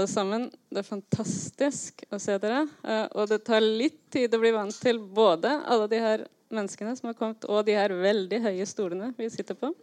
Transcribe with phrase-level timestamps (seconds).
[0.00, 0.46] alle sammen.
[0.70, 2.62] Det er fantastisk å se dere.
[2.88, 6.94] Eh, og det tar litt tid å bli vant til både alle de her menneskene
[6.96, 9.74] som har kommet, og de her veldig høye stolene vi sitter på.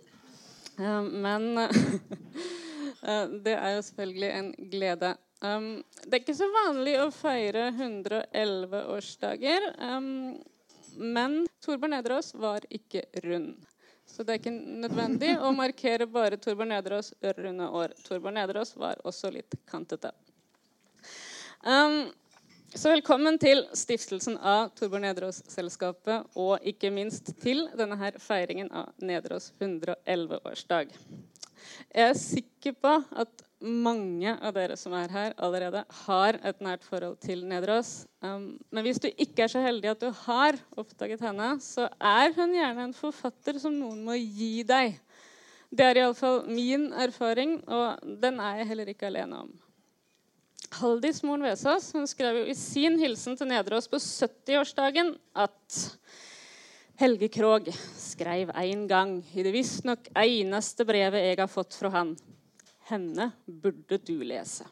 [0.81, 5.13] Eh, men eh, det er jo selvfølgelig en glede.
[5.37, 9.67] Det er ikke så vanlig å feire 111-årsdager.
[9.77, 10.39] Um,
[10.97, 13.53] men Torbjørn Nedreås var ikke rund.
[14.17, 17.91] Så det er ikke nødvendig å markere bare Torbjørn Nedreås runde år.
[18.01, 20.09] Torbjørn Nedreås var også litt kantete.
[21.61, 22.07] Um,
[22.73, 28.89] så velkommen til stiftelsen av Torbjørn Nedreås-selskapet, og ikke minst til denne her feiringen av
[28.97, 30.97] Nedreås 111-årsdag.
[31.93, 36.83] Jeg er sikker på at mange av dere som er her, allerede har et nært
[36.85, 38.05] forhold til Nedreås.
[38.21, 42.35] Um, men hvis du ikke er så heldig at du har oppdaget henne, så er
[42.37, 44.99] hun gjerne en forfatter som noen må gi deg.
[45.73, 49.51] Det er iallfall min erfaring, og den er jeg heller ikke alene om.
[50.77, 55.83] Haldis Moren Vesaas hun skrev jo i sin hilsen til Nedreås på 70-årsdagen at
[56.99, 62.17] Helge Krog skrev en gang i det visstnok eneste brevet jeg har fått fra han
[62.89, 64.67] henne burde du lese.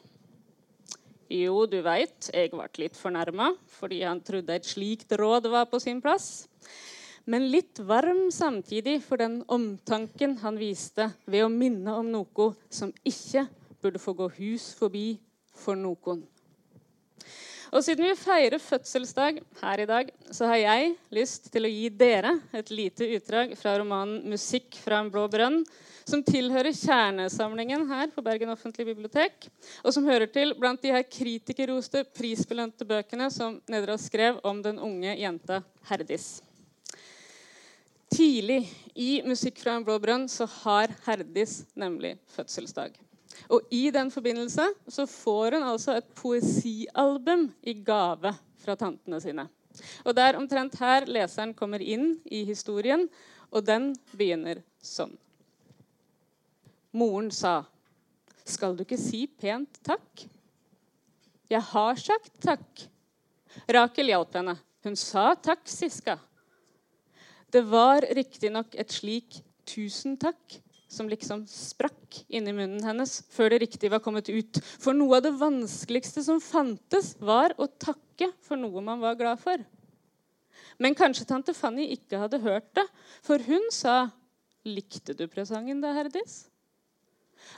[1.26, 5.80] Jo, du veit, jeg ble litt fornærma fordi han trodde et slikt råd var på
[5.82, 6.46] sin plass.
[7.26, 12.94] Men litt varm samtidig for den omtanken han viste ved å minne om noe som
[13.02, 13.48] ikke
[13.82, 15.16] burde få gå hus forbi
[15.58, 16.22] for noen.
[17.74, 21.90] Og Siden vi feirer fødselsdag her i dag, så har jeg lyst til å gi
[21.90, 25.64] dere et lite utdrag fra romanen 'Musikk fra en blå brønn',
[26.06, 29.48] som tilhører kjernesamlingen her på Bergen offentlige bibliotek,
[29.82, 34.78] og som hører til blant de her kritikerroste, prisbelønte bøkene som Nedreås skrev om den
[34.78, 36.40] unge jenta Herdis.
[38.06, 38.62] Tidlig
[38.94, 42.94] i 'Musikk fra en blå brønn' så har Herdis nemlig fødselsdag.
[43.50, 49.48] Og I den forbindelse så får hun altså et poesialbum i gave fra tantene sine.
[50.04, 53.08] Og Det er omtrent her leseren kommer inn i historien,
[53.52, 55.12] og den begynner sånn.
[56.96, 57.66] Moren sa,
[58.46, 60.28] 'Skal du ikke si pent takk?'
[61.50, 62.86] 'Jeg har sagt takk.'
[63.68, 64.56] Rakel hjalp henne.
[64.84, 66.18] Hun sa takk, Siska.
[67.52, 73.60] Det var riktignok et slik 'tusen takk' som liksom sprakk inni munnen hennes før det
[73.64, 74.60] riktig var kommet ut.
[74.62, 79.42] For noe av det vanskeligste som fantes, var å takke for noe man var glad
[79.42, 79.60] for.
[80.78, 82.86] Men kanskje tante Fanny ikke hadde hørt det,
[83.22, 84.12] for hun sa
[84.64, 86.46] 'Likte du presangen da, Herdis?'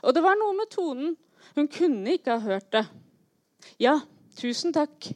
[0.02, 1.16] Og det var noe med tonen.
[1.56, 2.84] Hun kunne ikke ha hørt det.
[3.82, 3.98] Ja,
[4.38, 5.10] tusen takk.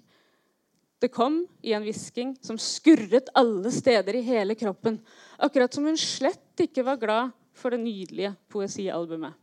[1.02, 5.00] Det kom i en hvisking som skurret alle steder i hele kroppen.
[5.42, 9.34] Akkurat som hun slett ikke var glad for det nydelige poesialbumet.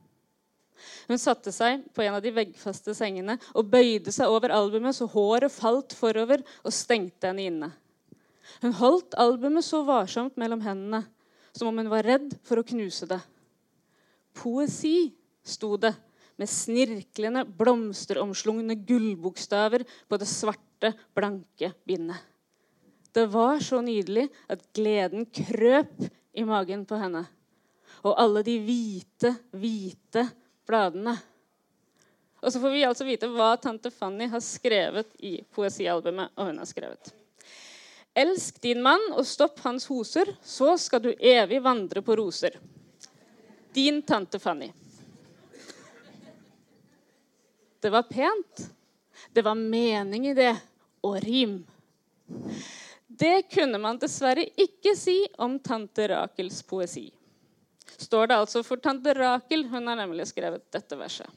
[1.10, 5.10] Hun satte seg på en av de veggfaste sengene og bøyde seg over albumet så
[5.12, 7.70] håret falt forover og stengte henne inne.
[8.64, 11.04] Hun holdt albumet så varsomt mellom hendene,
[11.52, 13.20] som om hun var redd for å knuse det.
[14.40, 15.12] Poesi,
[15.44, 15.94] sto det
[16.40, 22.22] med snirklende, blomsteromslungne gullbokstaver på det svarte, blanke bindet.
[23.12, 26.06] Det var så nydelig at gleden krøp
[26.38, 27.26] i magen på henne.
[28.06, 30.24] Og alle de hvite, hvite
[30.70, 31.18] bladene.
[32.40, 36.32] Og så får vi altså vite hva tante Fanny har skrevet i poesialbumet.
[36.38, 37.12] Og hun har skrevet
[38.20, 42.56] Elsk din mann og stopp hans hoser, så skal du evig vandre på roser.
[43.76, 44.72] Din tante Fanny.
[47.80, 48.66] Det var pent.
[49.34, 50.56] Det var mening i det.
[51.02, 51.62] Og rim.
[53.08, 57.08] Det kunne man dessverre ikke si om tante Rakels poesi.
[57.98, 59.66] Står det altså for tante Rakel.
[59.68, 61.28] Hun har nemlig skrevet dette verset.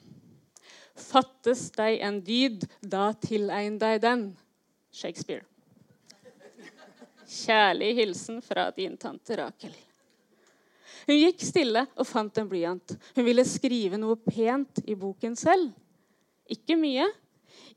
[0.94, 4.26] Fattes deg en dyd, da tilegn deg den.
[4.92, 5.47] Shakespeare.
[7.33, 9.72] Kjærlig hilsen fra din tante Rakel.
[11.06, 12.94] Hun gikk stille og fant en blyant.
[13.16, 15.72] Hun ville skrive noe pent i boken selv.
[16.50, 17.06] Ikke mye.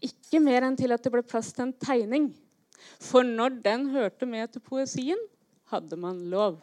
[0.04, 2.30] Ikke mer enn til at det ble plass til en tegning.
[3.02, 5.20] For når den hørte med til poesien,
[5.72, 6.60] hadde man lov.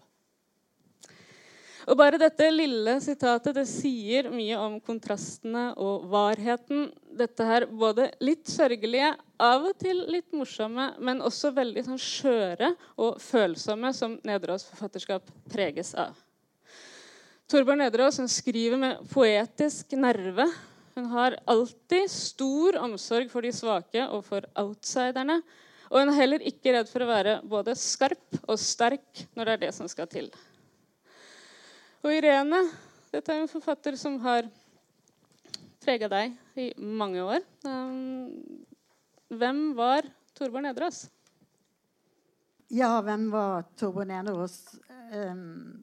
[1.91, 6.93] Og Bare dette lille sitatet det sier mye om kontrastene og varheten.
[7.19, 9.11] Dette her både litt sørgelige,
[9.43, 12.71] av og til litt morsomme, men også veldig sånn skjøre
[13.03, 16.15] og følsomme som Nedreås forfatterskap preges av.
[17.51, 20.47] Torbjørn Nedreås skriver med poetisk nerve.
[20.97, 25.41] Hun har alltid stor omsorg for de svake og for outsiderne.
[25.93, 29.55] Og hun er heller ikke redd for å være både skarp og sterk når det
[29.55, 30.31] er det som skal til.
[32.03, 32.65] Og Irene
[33.13, 34.47] dette er en forfatter som har
[35.83, 37.43] prega deg i mange år.
[37.67, 38.31] Um,
[39.33, 40.09] hvem var
[40.39, 41.05] Torbjørn Nedreås?
[42.73, 44.57] Ja, hvem var Torbjørn Nedreås?
[45.13, 45.83] Um,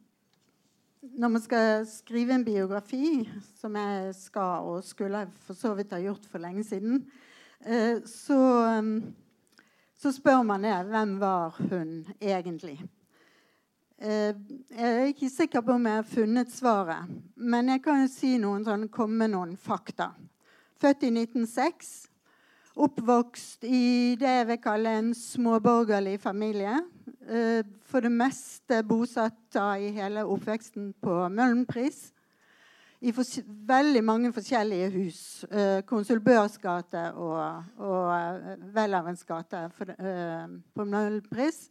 [1.01, 3.29] når man skal skrive en biografi,
[3.59, 7.05] som jeg skal og skulle for så vidt ha gjort for lenge siden,
[7.63, 8.39] uh, så,
[8.79, 8.97] um,
[9.95, 10.75] så spør man det.
[10.91, 12.81] Hvem var hun egentlig?
[13.99, 14.35] Uh,
[14.75, 18.35] jeg er ikke sikker på om jeg har funnet svaret, men jeg kan jo si
[18.39, 20.11] noen sånn, komme med noen fakta.
[20.79, 22.09] Født i 1906
[22.79, 26.77] oppvokst i det jeg vil kalle en småborgerlig familie.
[27.29, 32.07] Eh, for det meste bosatt i hele oppveksten på Møhlenpris.
[33.05, 35.19] I veldig mange forskjellige hus.
[35.45, 41.67] Eh, Konsul Børs gate og, og eh, Welhavens gate på Møhlenpris.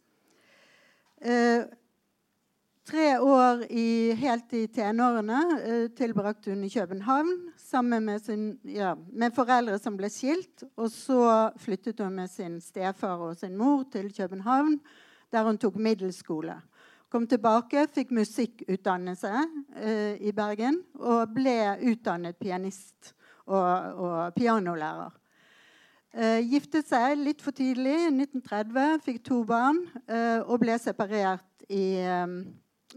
[2.89, 9.35] Tre år i, helt i tenårene tilbrakte hun i København sammen med, sin, ja, med,
[9.35, 10.63] foreldre som ble skilt.
[10.79, 14.79] Og så flyttet hun med sin stefar og sin mor til København,
[15.31, 16.55] der hun tok middelskole.
[17.09, 19.31] Kom tilbake, fikk musikkutdannelse
[19.81, 21.55] eh, i Bergen og ble
[21.89, 23.15] utdannet pianist
[23.49, 25.15] og, og pianolærer.
[26.13, 31.65] Eh, giftet seg litt for tidlig, i 1930, fikk to barn eh, og ble separert
[31.69, 32.37] i eh,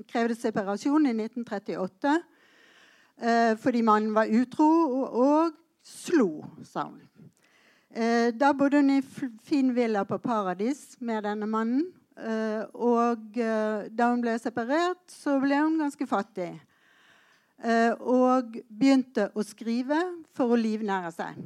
[0.09, 2.13] krevde separasjon i 1938
[3.21, 7.01] eh, fordi mannen var utro og, og slo, sa hun.
[7.93, 9.03] Eh, da bodde hun i
[9.45, 11.85] fin villa på Paradis med denne mannen.
[12.17, 16.51] Eh, og eh, da hun ble separert, så ble hun ganske fattig.
[17.63, 19.99] Eh, og begynte å skrive
[20.37, 21.39] for å livnære seg.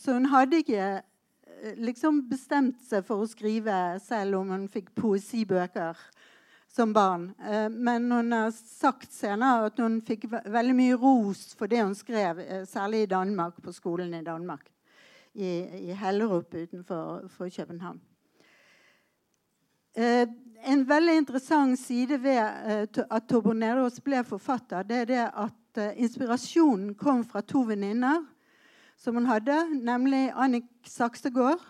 [0.00, 0.88] Så hun hadde ikke
[1.80, 6.00] liksom bestemt seg for å skrive selv om hun fikk poesibøker
[6.72, 7.30] som barn.
[7.72, 12.40] Men hun har sagt senere at hun fikk veldig mye ros for det hun skrev,
[12.68, 14.68] særlig i Danmark, på skolen i Danmark.
[15.36, 18.00] I, i Hellerup utenfor København.
[19.96, 20.26] Eh,
[20.66, 27.22] en veldig interessant side ved at Torboneros ble forfatter, det er det at inspirasjonen kom
[27.24, 28.24] fra to venninner
[28.98, 31.62] som hun hadde, nemlig Annik Saksegård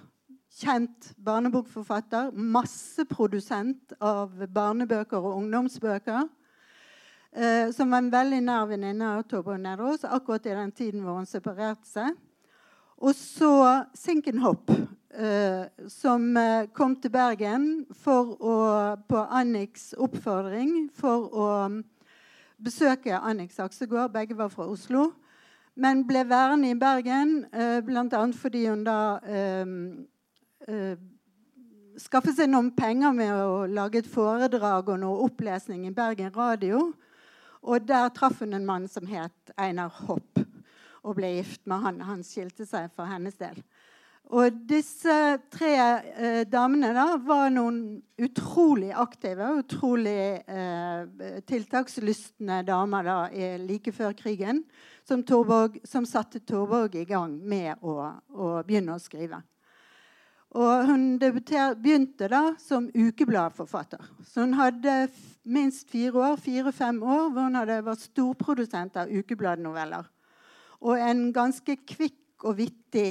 [0.57, 6.29] kjent barnebokforfatter, masseprodusent av barnebøker og ungdomsbøker.
[7.37, 11.29] Eh, som var en veldig nær venninne av Torboneros akkurat i den tiden hvor hun
[11.29, 12.15] separerte seg.
[12.97, 14.87] Og så Sinkenhopp, eh,
[15.89, 17.69] som eh, kom til Bergen
[18.05, 18.57] å,
[19.09, 21.47] på Anniks oppfordring for å
[22.61, 24.13] besøke Annik Saksegård.
[24.13, 25.11] Begge var fra Oslo.
[25.77, 28.23] Men ble værende i Bergen eh, bl.a.
[28.33, 29.75] fordi hun da eh,
[30.69, 30.95] eh,
[32.01, 36.81] skaffet seg noen penger med å lage et foredrag og noe opplesning i Bergen Radio.
[37.61, 40.41] Og der traff hun en mann som het Einar Hopp,
[41.03, 42.01] og ble gift med han.
[42.09, 43.59] Han skilte seg for hennes del.
[44.35, 45.15] Og disse
[45.55, 53.19] tre eh, damene da, var noen utrolig aktive, utrolig eh, tiltakslystne damer da,
[53.63, 54.65] like før krigen,
[55.07, 58.01] som, Torborg, som satte Torborg i gang med å,
[58.35, 59.45] å begynne å skrive.
[60.57, 64.03] Og hun begynte da som ukebladforfatter.
[64.27, 65.09] Så hun hadde
[65.47, 70.07] minst fire år, fire-fem år hvor hun hadde vært storprodusent av ukebladnoveller.
[70.83, 73.11] Og en ganske kvikk og vittig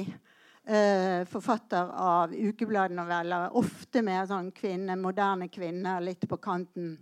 [1.30, 3.52] forfatter av ukebladnoveller.
[3.54, 6.96] Ofte med sånn kvinne, moderne kvinner litt på kanten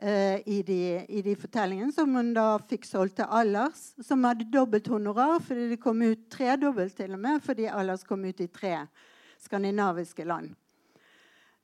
[0.00, 1.92] eh, i, de, i, de, fortellingene.
[1.92, 6.26] Som hun da fikk solgt til Allers, som hadde dobbelt honorar fordi det kom ut
[6.32, 8.76] tredobbelt til og med, fordi Allers kom ut i tre
[9.44, 10.54] skandinaviske land.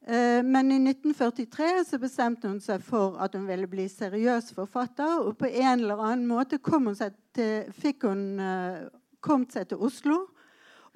[0.07, 5.21] Eh, men i 1943 så bestemte hun seg for at hun ville bli seriøs forfatter.
[5.27, 8.89] Og på en eller annen måte kom hun til, fikk hun uh,
[9.23, 10.25] kommet seg til Oslo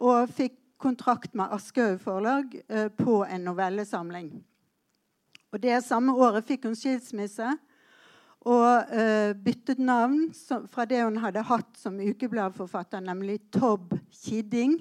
[0.02, 4.32] og fikk kontrakt med Aschehoug forlag eh, på en novellesamling.
[5.54, 7.54] Og Det samme året fikk hun skilsmisse
[8.44, 14.76] og eh, byttet navn som, fra det hun hadde hatt som ukebladforfatter, nemlig Tobb Kidding,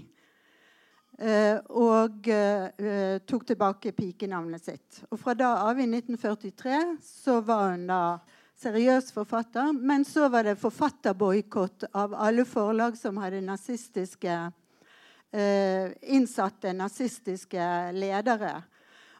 [1.19, 5.03] eh, og uh, tok tilbake pikenavnet sitt.
[5.11, 8.01] Og Fra da av, i 1943, så var hun da
[8.59, 9.71] seriøs forfatter.
[9.71, 14.35] Men så var det forfatterboikott av alle forlag som hadde nazistiske
[15.33, 18.51] innsatte nazistiske ledere.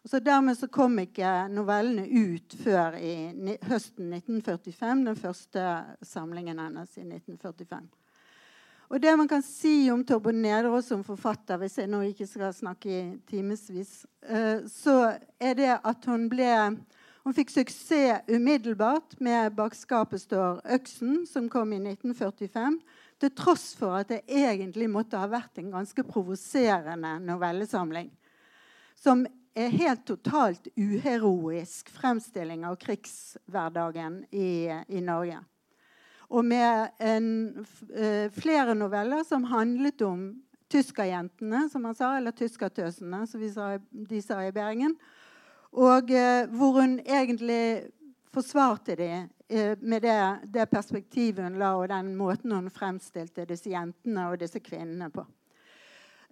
[0.06, 3.16] Så Dermed så kom ikke novellene ut før i
[3.70, 5.06] høsten 1945.
[5.08, 5.68] Den første
[6.04, 7.88] samlingen hennes i 1945.
[8.94, 12.52] Og det man kan si om Torbjørn Nederås som forfatter, hvis jeg nå ikke skal
[12.54, 16.52] snakke i timevis, uh, så er det at hun ble
[17.24, 22.82] Hun fikk suksess umiddelbart med 'Bak skapet står øksen', som kom i 1945.
[23.24, 28.10] Til tross for at det egentlig måtte ha vært en ganske provoserende novellesamling.
[29.00, 29.24] Som
[29.56, 35.40] er helt totalt uheroisk fremstilling av krigshverdagen i, i Norge.
[36.34, 37.30] Og med en,
[37.94, 40.34] uh, flere noveller som handlet om
[40.74, 44.98] tyskerjentene, som han sa, eller tyskertøsene, som sa, de sa i Bergen.
[45.74, 47.90] Og eh, hvor hun egentlig
[48.34, 50.18] forsvarte de uh, med det,
[50.54, 55.26] det, perspektivet hun la, og den måten hun fremstilte disse jentene og disse kvinnene på.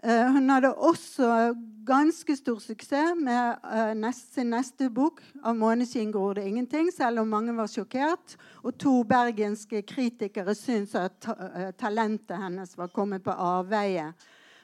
[0.01, 1.53] Uh, hun hadde også
[1.85, 7.27] ganske stor suksess med nest, sin neste bok, 'Av måneskinn gror det ingenting', selv om
[7.27, 8.37] mange var sjokkert.
[8.63, 14.13] Og to bergenske kritikere syntes at ta, talentet hennes var kommet på avveie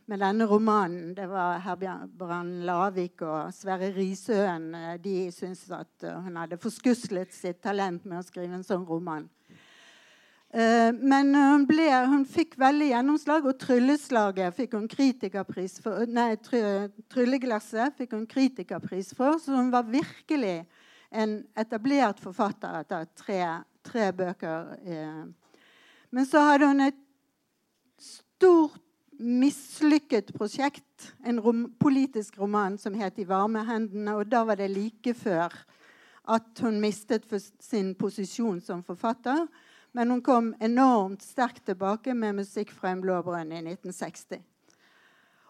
[0.07, 1.13] med denne romanen.
[1.15, 4.69] Det var Herbjørn Lavik og Sverre Risøen.
[5.03, 9.27] De syntes at hun hadde forskuslet sitt talent med å skrive en sånn roman.
[10.55, 16.05] Eh, men hun, ble, hun, fikk veldig gjennomslag, og 'Trylleslaget' fikk hun kritikerpris for.
[16.07, 20.61] Nei, 'Trylleglasset' fikk hun kritikerpris for, så hun var virkelig
[21.11, 23.41] en etablert forfatter etter tre,
[23.83, 24.71] tre bøker.
[24.87, 25.25] Eh.
[26.11, 27.03] Men så hadde hun et
[27.99, 28.79] stort,
[29.17, 34.71] mislykket prosjekt, en rom, politisk roman som het 'I varme hendene', og da var det
[34.71, 35.53] like før
[36.27, 37.25] at hun mistet
[37.59, 39.47] sin posisjon som forfatter.
[39.91, 44.43] Men hun kom enormt sterkt tilbake med 'Musikk fra en blå brønn' i 1960.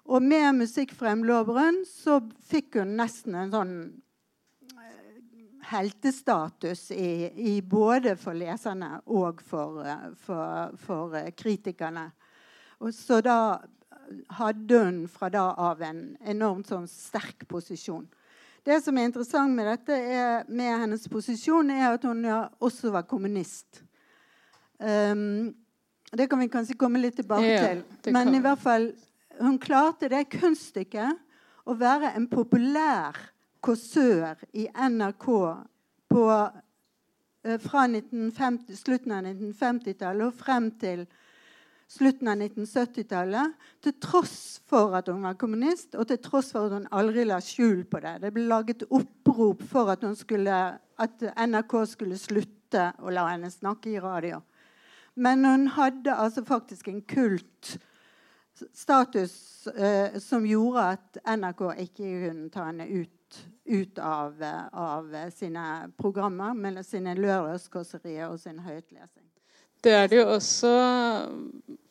[0.06, 3.74] Og med 'Musikk fra en blå brønn' så fikk hun nesten en sånn
[4.78, 12.12] eh, heltestatus i, i både for leserne og for, eh, for, for eh, kritikerne.
[12.84, 13.38] Og så da
[14.38, 18.06] hadde hun fra da av en enormt sånn sterk posisjon.
[18.68, 23.08] Det som er interessant med dette er, med hennes posisjon, er at hun også var
[23.08, 23.82] kommunist.
[24.78, 25.56] Um,
[26.12, 28.12] det kan vi kanskje komme litt tilbake ja, til.
[28.16, 28.90] Men i hvert fall,
[29.40, 33.18] hun klarte det kunststykket å være en populær
[33.64, 35.28] kåsør i NRK
[36.12, 41.08] på, uh, fra 1950, slutten av 1950-tallet og frem til
[41.88, 46.76] slutten av 1970-tallet, til tross for at hun var kommunist, og til tross for at
[46.76, 48.18] hun aldri la skjul på det.
[48.26, 50.60] Det ble laget opprop for at, skulle,
[51.00, 54.42] at NRK skulle slutte å la henne snakke i radio.
[55.18, 57.78] Men hun hadde altså faktisk en kult
[58.74, 65.64] status eh, som gjorde at NRK ikke kunne ta henne ut, ut av, av, sine
[65.98, 69.27] programmer, med sine lørdagskåserier og sin høytlesing.
[69.84, 70.72] Det er det jo også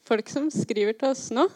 [0.06, 1.46] folk som skriver til oss nå.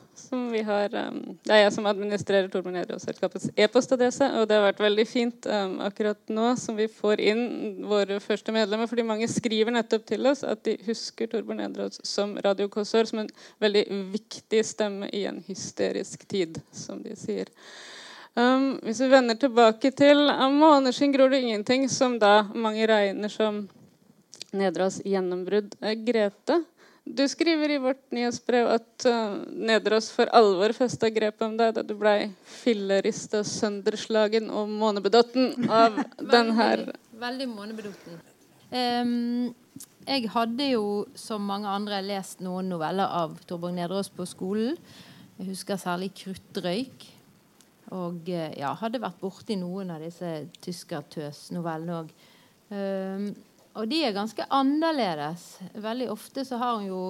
[0.67, 4.27] Har, um, det er jeg som administrerer Torbjørn Edrås-selskapets e-postadresse.
[4.39, 7.45] Og det har vært veldig fint um, akkurat nå som vi får inn
[7.91, 8.91] våre første medlemmer.
[8.91, 13.33] Fordi mange skriver nettopp til oss at de husker Torbjørn Edrås som radiokåsør som en
[13.63, 17.51] veldig viktig stemme i en hysterisk tid, som de sier.
[18.39, 23.33] Um, hvis vi vender tilbake til Av måneskinn gror det ingenting, som da mange regner
[23.33, 23.65] som
[24.57, 25.75] Nedras gjennombrudd.
[25.81, 26.61] Eh, Grete,
[27.05, 31.83] du skriver i vårt nyhetsbrev at uh, Nedros for alvor festa grep om deg da
[31.87, 32.31] du blei
[32.61, 35.97] fillerista, sønderslagen og månebedotten av
[36.35, 36.85] den her
[37.21, 38.21] Veldig månebedotten.
[38.71, 39.51] Um,
[40.07, 40.85] jeg hadde jo,
[41.19, 44.79] som mange andre, lest noen noveller av Torborg Nedros på skolen.
[45.37, 47.09] Jeg husker særlig 'Kruttrøyk'.
[47.91, 52.13] Og eh, ja, hadde vært borti noen av disse tyskertøs-novellene òg.
[52.71, 53.31] Um,
[53.81, 55.47] og de er ganske annerledes.
[55.81, 57.03] Veldig ofte så har hun jo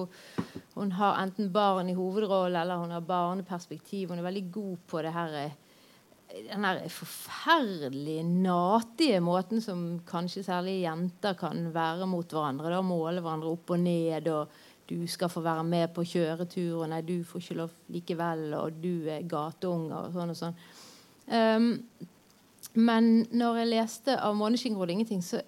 [0.73, 4.09] Hun har enten barn i hovedrollen eller hun har barneperspektiv.
[4.09, 5.51] Hun er veldig god på det her
[6.31, 12.71] den her forferdelig natige måten som kanskje særlig jenter kan være mot hverandre.
[12.71, 14.27] da Måle hverandre opp og ned.
[14.27, 14.47] og
[14.91, 18.79] du skal få være med på kjøretur, og nei, du får ikke lov likevel, og
[18.83, 20.57] du er gateunge, og sånn og sånn.
[21.31, 21.69] Um,
[22.75, 25.41] men når jeg leste av 'Måneskinn gror ingenting', så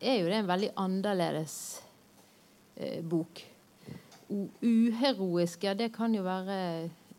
[0.00, 1.56] er jo det en veldig annerledes
[2.76, 3.42] eh, bok.
[4.62, 6.58] Uheroisk, ja, det kan jo være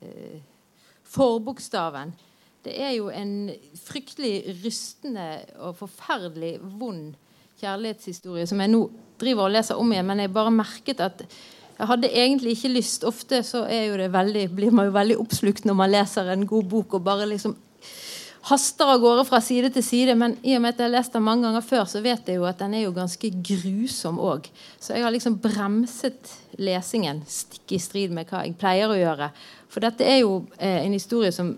[0.02, 0.40] eh,
[1.08, 2.14] forbokstaven.
[2.68, 5.28] Det er jo en fryktelig rystende
[5.64, 7.16] og forferdelig vond
[7.62, 8.82] kjærlighetshistorie som jeg nå
[9.18, 11.24] driver og leser om igjen, men jeg bare merket at
[11.78, 13.06] jeg hadde egentlig ikke lyst.
[13.06, 17.04] Ofte så veldig, blir man jo veldig oppslukt når man leser en god bok og
[17.06, 17.54] bare liksom
[18.48, 20.16] haster av gårde fra side til side.
[20.20, 22.40] Men i og med at jeg har lest den mange ganger før, så vet jeg
[22.40, 24.50] jo at den er jo ganske grusom òg.
[24.80, 29.32] Så jeg har liksom bremset lesingen, stikk i strid med hva jeg pleier å gjøre.
[29.72, 31.56] For dette er jo eh, en historie som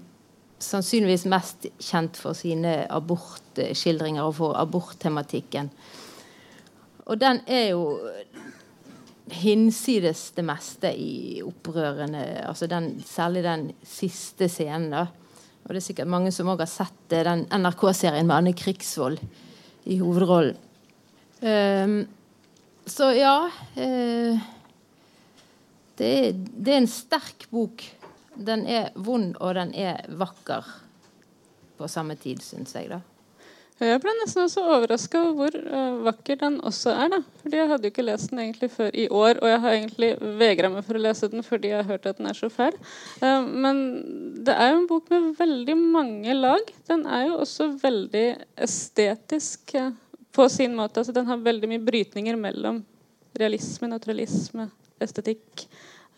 [0.59, 5.69] sannsynligvis mest kjent for sine abortskildringer og for aborttematikken.
[7.09, 7.83] Og den er jo
[9.29, 14.91] hinsides det meste i opprørende altså den, Særlig den siste scenen.
[14.91, 15.05] da.
[15.65, 19.19] Og det er sikkert mange som også har sett den NRK-serien med Anne Krigsvold
[19.89, 20.57] i hovedrollen.
[21.39, 22.01] Um,
[22.89, 24.47] så ja uh,
[25.99, 27.83] det, er, det er en sterk bok.
[28.35, 30.67] Den er vond, og den er vakker
[31.79, 32.89] på samme tid, syns jeg.
[32.91, 33.01] da.
[33.79, 37.13] Jeg ble nesten også overraska over hvor uh, vakker den også er.
[37.13, 37.19] da.
[37.39, 40.09] Fordi Jeg hadde jo ikke lest den egentlig før i år, og jeg har egentlig
[40.41, 42.75] vegra meg for å lese den fordi jeg har hørt at den er så fæl.
[43.23, 43.81] Uh, men
[44.43, 46.75] det er jo en bok med veldig mange lag.
[46.91, 48.25] Den er jo også veldig
[48.67, 49.93] estetisk uh,
[50.35, 50.99] på sin måte.
[50.99, 52.83] Altså, den har veldig mye brytninger mellom
[53.39, 54.67] realisme, naturalisme,
[54.99, 55.69] estetikk.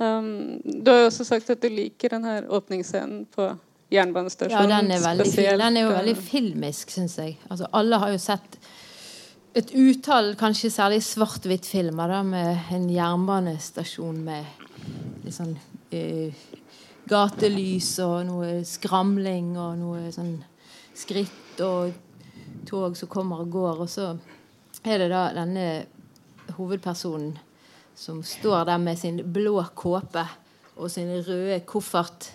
[0.02, 3.52] Du har jo også sagt at du liker den her åpningsscenen på
[3.92, 4.70] jernbanestasjonen.
[4.70, 7.36] Ja, den er, veldig, den er jo veldig filmisk, syns jeg.
[7.50, 8.58] Altså, alle har jo sett
[9.58, 14.68] et utall, kanskje særlig svart-hvitt-filmer, med en jernbanestasjon med
[15.26, 16.46] litt sånn uh,
[17.12, 20.38] gatelys og noe skramling og noe sånn
[20.96, 21.92] skritt og
[22.68, 23.84] tog som kommer og går.
[23.84, 24.14] Og så
[24.88, 25.66] er det da denne
[26.56, 27.36] hovedpersonen
[27.98, 30.24] som står der med sin blå kåpe
[30.80, 32.32] og sin røde koffert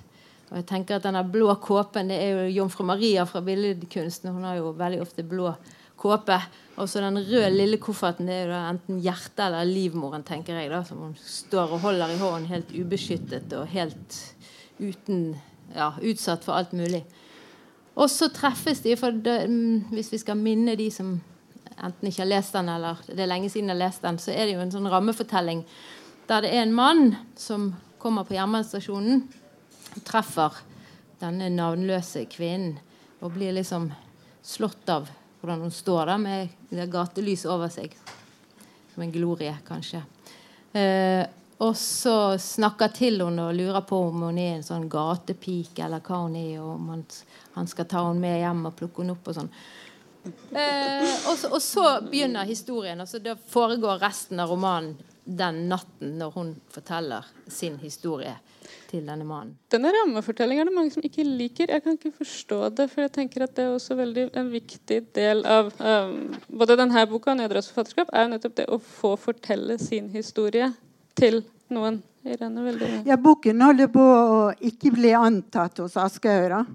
[0.46, 4.30] og jeg tenker at denne blå kåpen det er jo Jomfru Maria fra billedkunsten.
[4.30, 5.50] Hun har jo veldig ofte blå
[5.98, 6.36] kåpe.
[6.76, 10.70] Og så den røde lille kofferten det er jo enten hjertet eller livmoren, tenker jeg.
[10.70, 14.18] da, Som hun står og holder i hånden helt ubeskyttet og helt
[14.78, 15.32] uten
[15.74, 17.02] ja, utsatt for alt mulig.
[17.96, 21.16] Og så treffes de, for det, mm, hvis vi skal minne de som
[21.76, 24.30] enten ikke har lest den, eller det er lenge siden de har lest den, så
[24.30, 25.64] er det jo en sånn rammefortelling
[26.26, 27.02] der det er en mann
[27.38, 27.70] som
[28.02, 29.24] kommer på jernbanestasjonen
[30.04, 30.58] treffer
[31.20, 32.76] denne navnløse kvinnen
[33.24, 33.88] og blir liksom
[34.44, 35.08] slått av
[35.40, 37.94] hvordan hun står der med gatelys over seg.
[38.92, 40.02] Som en glorie, kanskje.
[40.72, 41.24] Eh,
[41.58, 46.02] og så snakker til henne og lurer på om hun er en sånn gatepike, eller
[46.04, 47.04] hva hun er, og om han,
[47.54, 49.52] han skal ta henne med hjem og plukke henne opp og sånn.
[50.26, 53.00] Eh, og, så, og, så, begynner historien.
[53.00, 58.36] altså Da foregår resten av romanen den natten når hun forteller sin historie
[58.90, 59.54] til denne mannen.
[59.72, 61.72] Denne rammefortellingen er det mange som ikke liker.
[61.72, 65.00] Jeg kan ikke forstå det, for jeg tenker at det er også veldig en viktig
[65.16, 66.16] del av um,
[66.62, 70.72] både denne boka og Nedras forfatterskap er jo nettopp det å få fortelle sin historie
[71.18, 72.02] til noen.
[72.26, 72.88] Veldig...
[73.06, 76.72] Ja, boken holder på å ikke bli antatt hos Aschehoug.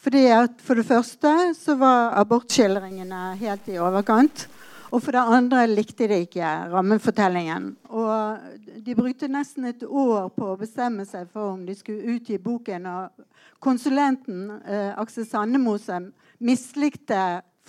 [0.00, 4.48] Fordi at For det første så var abortskildringene helt i overkant.
[4.90, 7.70] Og for det andre likte de ikke rammefortellingen.
[7.94, 12.40] Og de brukte nesten et år på å bestemme seg for om de skulle utgi
[12.42, 12.88] boken.
[12.90, 16.00] Og konsulenten eh, Aksel Sandemose
[16.42, 17.20] mislikte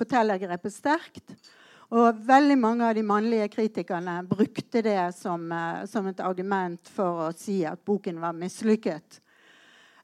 [0.02, 1.36] fortellergrepet sterkt.
[1.92, 7.28] Og veldig mange av de mannlige kritikerne brukte det som, eh, som et argument for
[7.28, 9.21] å si at boken var mislykket.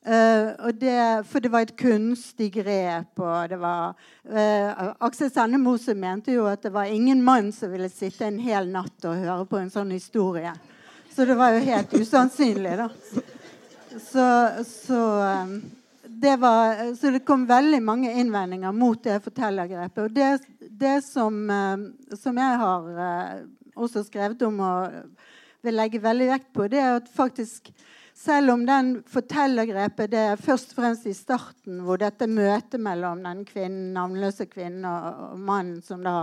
[0.07, 3.19] Uh, det, for det var et kunstig grep.
[3.19, 3.95] og det var,
[4.31, 8.69] uh, Aksel Sandemose mente jo at det var ingen mann som ville sitte en hel
[8.71, 10.53] natt og høre på en sånn historie.
[11.11, 12.87] Så det var jo helt usannsynlig, da.
[13.97, 14.29] Så,
[14.69, 15.01] så,
[15.43, 15.59] um,
[16.07, 20.05] det var, så det kom veldig mange innvendinger mot det fortellergrepet.
[20.05, 21.35] Og det, det som,
[22.15, 23.43] som, jeg har
[23.75, 25.01] også skrevet om og
[25.67, 27.73] vil legge veldig vekt på, det er at faktisk
[28.17, 33.21] selv om den fortellergrepet det er først og fremst i starten, hvor dette møtet mellom
[33.21, 36.15] den kvinnen, navnløse kvinnen og, mannen som da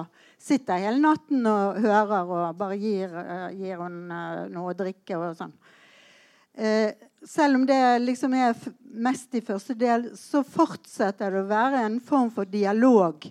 [0.42, 5.20] sitter hele natten og hører og bare gir, uh, gir hun uh, noe å drikke
[5.20, 5.54] og sånn.
[6.58, 6.90] Uh,
[7.24, 8.58] selv om det liksom er
[9.06, 13.22] mest i første del, så fortsetter det å være en form for dialog.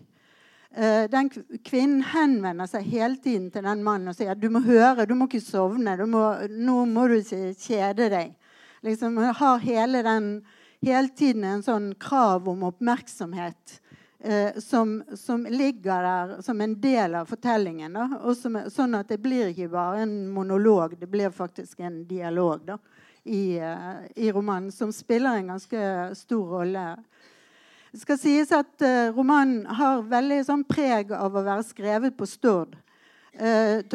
[0.74, 1.28] Den
[1.62, 5.28] kvinnen henvender seg hele tiden til den mannen og sier du må høre, du må
[5.28, 5.94] ikke sovne.
[6.10, 8.32] Må, nå må du ikke kjede deg
[8.84, 10.46] liksom har hele, den,
[10.82, 13.80] hele tiden en sånn krav om oppmerksomhet
[14.24, 17.94] eh, som, som, ligger der som en del av fortellingen.
[17.94, 22.04] Da, og som, sånn at det blir ikke bare en monolog, det blir faktisk en
[22.10, 22.78] dialog da,
[23.24, 26.88] i, eh, i romanen, som spiller en ganske stor rolle.
[27.94, 32.28] Det skal sies at eh, romanen har veldig sånn preg av å være skrevet på
[32.28, 32.76] Stord.
[33.34, 33.86] Eh,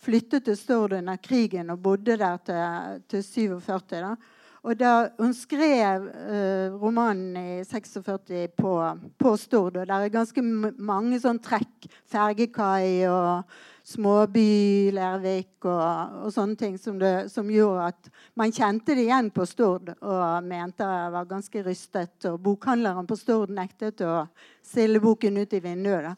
[0.00, 3.80] flyttet til Stord under krigen og bodde der til, til 47.
[3.90, 4.14] Da.
[4.60, 8.72] Og da hun skrev uh, romanen i 46 på,
[9.18, 11.88] på Stord, og det er ganske mange sånn trekk.
[12.10, 13.48] Fergekai og
[13.90, 19.30] småby, Lervik og, og sånne ting som, det, som, gjorde at man kjente det igjen
[19.34, 22.28] på Stord og mente det var ganske rystet.
[22.28, 24.26] Og bokhandleren på Stord nektet å
[24.60, 26.10] stille boken ut i vinduet.
[26.10, 26.14] Da.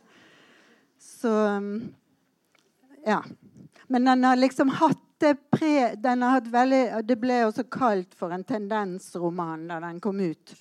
[0.99, 1.37] Så
[3.07, 3.23] ja.
[3.93, 5.95] Men den har liksom hatt det pre...
[5.95, 10.55] Den har hatt veldig, det ble også kalt for en tendensroman da den kom ut.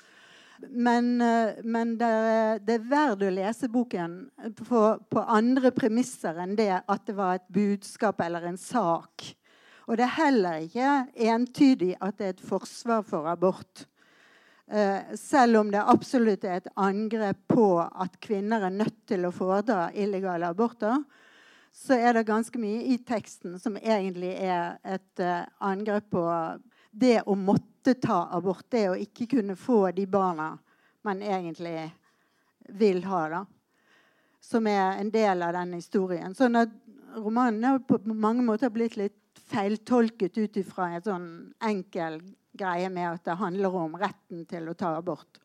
[0.67, 4.17] Men, eh, men det, er, det, er verdt å lese boken
[4.59, 9.31] på, på, andre premisser enn det at det var et budskap eller en sak.
[9.87, 10.91] Og det er heller ikke
[11.31, 13.87] entydig at det er et forsvar for abort.
[14.71, 19.33] Uh, selv om det absolutt er et angrep på at kvinner er nødt til å
[19.35, 20.99] foreta illegale aborter,
[21.71, 26.25] så er det ganske mye i teksten som egentlig er et uh, angrep på
[26.91, 28.67] det å måtte ta abort.
[28.69, 30.51] Det å ikke kunne få de barna
[31.07, 31.87] man egentlig
[32.77, 33.23] vil ha.
[33.29, 33.45] da.
[34.41, 36.35] Som er en del av den historien.
[36.35, 36.73] Sånn at
[37.15, 39.17] romanen er på mange måter blitt litt
[39.51, 41.29] feiltolket ut ifra en sånn
[41.63, 42.19] enkel
[42.51, 45.39] greie med at det handler om retten til å ta abort.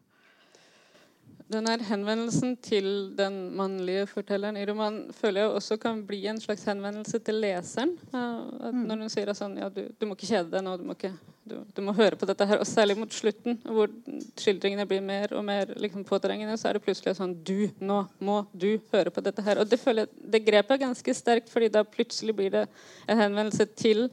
[1.46, 6.64] Denne henvendelsen til den mannlige fortelleren i romanen føler jeg også kan bli en slags
[6.66, 7.92] henvendelse til leseren.
[8.10, 10.96] At når hun sier sånn, ja, du, du, må ikke kjede deg nå, du må,
[10.98, 11.12] ikke,
[11.46, 12.58] du, du må, høre på dette her.
[12.58, 13.94] Og særlig mot slutten, hvor
[14.42, 18.40] skildringene blir mer og mer liksom, påtrengende, så er det plutselig sånn Du, nå må
[18.50, 19.62] du høre på dette her.
[19.62, 22.66] Og det, føler jeg, det grepet er ganske sterkt, fordi da plutselig blir det
[23.06, 24.08] en henvendelse til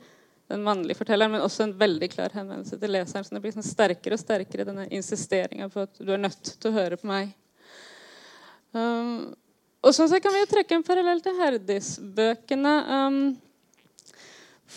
[0.52, 3.26] den mannlige fortelleren, men også en veldig klar henvendelse til leseren.
[3.26, 6.70] Så det blir sånn sterkere og sterkere denne insisteringa på at du er nødt til
[6.70, 7.32] å høre på meg.
[8.74, 9.34] Um,
[9.84, 12.76] og sånn sett kan vi jo trekke en parallell til Herdis-bøkene.
[12.88, 13.20] Um,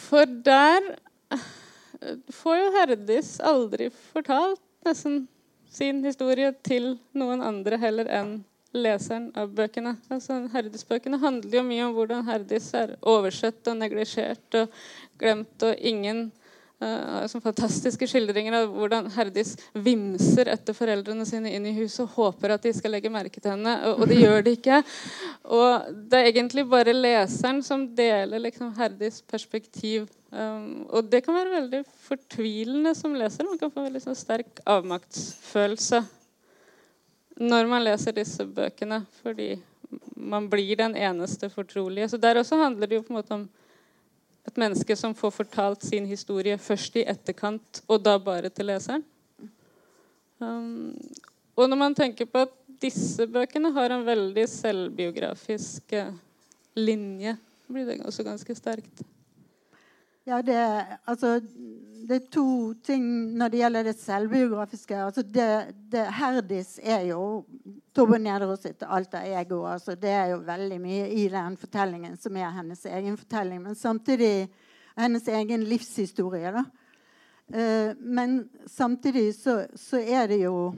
[0.07, 0.92] for der
[1.35, 1.46] uh,
[2.40, 5.24] får jo Herdis aldri fortalt nesten
[5.72, 8.37] sin historie til noen andre heller enn
[8.74, 9.96] leseren av bøkene.
[10.12, 14.74] Altså, Herdis-bøkene handler jo mye om hvordan Herdis er oversett og neglisjert og
[15.20, 16.26] glemt, og ingen
[16.83, 22.16] uh, har fantastiske skildringer av hvordan Herdis vimser etter foreldrene sine inn i huset og
[22.16, 24.83] håper at de skal legge merke til henne, og, og det gjør de ikke.
[25.57, 30.11] Og det er egentlig bare leseren som deler liksom, Herdis perspektiv.
[30.37, 33.46] Um, og det kan være veldig fortvilende som leser.
[33.48, 36.02] Man kan få en veldig sånn, sterk avmaktsfølelse
[37.37, 39.55] når man leser disse bøkene, fordi
[40.16, 42.09] man blir den eneste fortrolige.
[42.09, 43.49] Så Der også handler det jo på en måte om
[44.46, 49.05] et menneske som får fortalt sin historie først i etterkant, og da bare til leseren.
[50.38, 50.94] Um,
[51.57, 56.12] og når man tenker på at disse bøkene har en veldig selvbiografisk eh,
[56.77, 57.37] linje,
[57.72, 59.01] blir det også ganske sterkt.
[60.27, 61.37] Ja, det, altså,
[62.09, 63.05] det, er to ting
[63.39, 64.97] når det gjelder det selvbiografiske.
[64.99, 65.51] Altså det,
[65.93, 67.45] det, Herdis er jo
[67.95, 69.61] Tobbe Nederås sitt alter ego.
[69.71, 73.62] Altså det er jo veldig mye i den fortellingen som er hennes egen fortelling.
[73.69, 74.49] Men samtidig
[74.97, 76.51] hennes egen livshistorie.
[76.59, 76.65] da.
[77.47, 80.75] Uh, men samtidig så, så, er det jo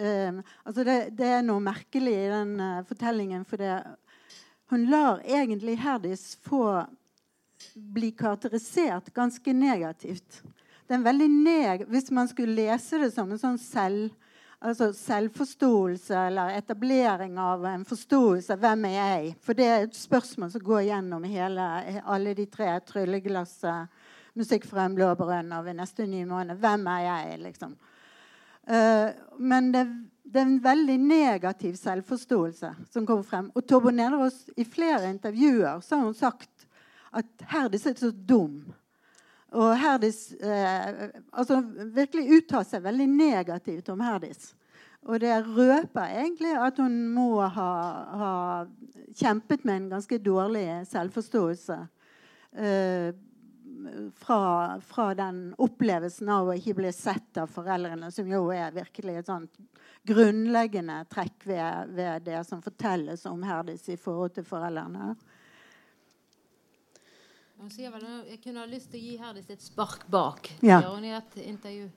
[0.00, 3.44] uh, altså det, det, er noe merkelig i den uh, fortellingen.
[3.44, 3.76] For det,
[4.72, 6.86] hun lar egentlig Herdis få
[7.74, 10.42] bli karakterisert ganske negativt.
[10.88, 14.14] Det er veldig neg Hvis man skulle lese det som en sånn selv,
[14.58, 19.98] altså selvforståelse eller etablering av en forståelse av hvem er jeg For det er et
[19.98, 21.66] spørsmål som går gjennom hele,
[22.04, 24.00] alle de tre trylleglasset,
[24.38, 26.60] musikk fra en blå brønn og ved neste nye måned.
[26.62, 27.76] Hvem er jeg, liksom?
[28.68, 29.84] Uh, men det,
[30.22, 33.48] det, er en veldig negativ selvforståelse som kommer frem.
[33.56, 36.57] Og Torbo Nederås i flere intervjuer så har hun sagt
[37.16, 38.60] at Herdis er så dum.
[39.56, 41.62] Og Herdis eh, altså
[41.96, 44.52] virkelig uttaler seg veldig negativt om Herdis.
[45.08, 47.70] Og det røper egentlig at hun må ha,
[48.20, 48.32] ha
[49.16, 51.78] kjempet med en ganske dårlig selvforståelse.
[52.58, 53.14] Eh,
[54.18, 59.20] fra, fra, den opplevelsen av å ikke bli sett av foreldrene, som jo er virkelig
[59.20, 59.60] et sånt
[60.08, 65.14] grunnleggende trekk ved, ved det som fortelles om Herdis i forhold til foreldrene.
[67.58, 70.46] Hun sier vel jeg kunne ha lyst til å gi Herdis et spark bak.
[70.62, 70.78] Ja.
[70.86, 71.88] hun i et intervju.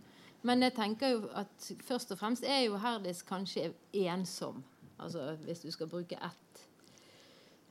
[0.48, 4.64] Men jeg tenker jo at først og fremst er jo Herdis kanskje ensom.
[5.02, 6.64] Altså hvis du skal bruke ett,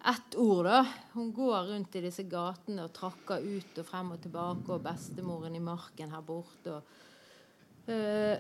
[0.07, 0.85] ett ord, da.
[1.17, 5.59] Hun går rundt i disse gatene og trakker ut og frem og tilbake, og bestemoren
[5.59, 6.79] i marken her borte.
[6.79, 8.39] og øh,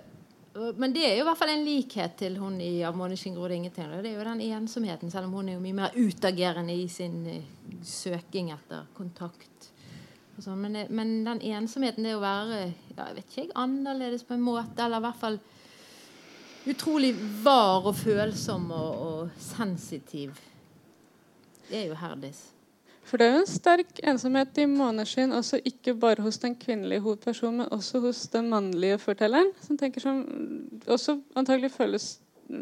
[0.52, 3.48] men det er jo i hvert fall en likhet til hun i 'Av måneskin gror
[3.48, 4.02] det ingenting'.
[4.02, 7.26] Det er jo den ensomheten, selv om hun er jo mye mer utagerende i sin
[7.26, 7.42] uh,
[7.82, 9.70] søking etter kontakt.
[10.40, 10.58] Sånn.
[10.58, 14.40] Men, eh, men, den ensomheten, det å være ja, jeg vet ikke annerledes på en
[14.40, 15.38] måte, eller i hvert fall
[16.66, 20.32] utrolig var og følsom og, og sensitiv,
[21.68, 22.59] det er jo Herdis.
[23.10, 27.02] For det er jo en sterk ensomhet i måneskinn, også ikke bare hos den kvinnelige
[27.02, 29.50] hovedpersonen, men også hos den mannlige fortelleren.
[29.66, 30.20] Som tenker som
[30.86, 32.12] også antagelig føles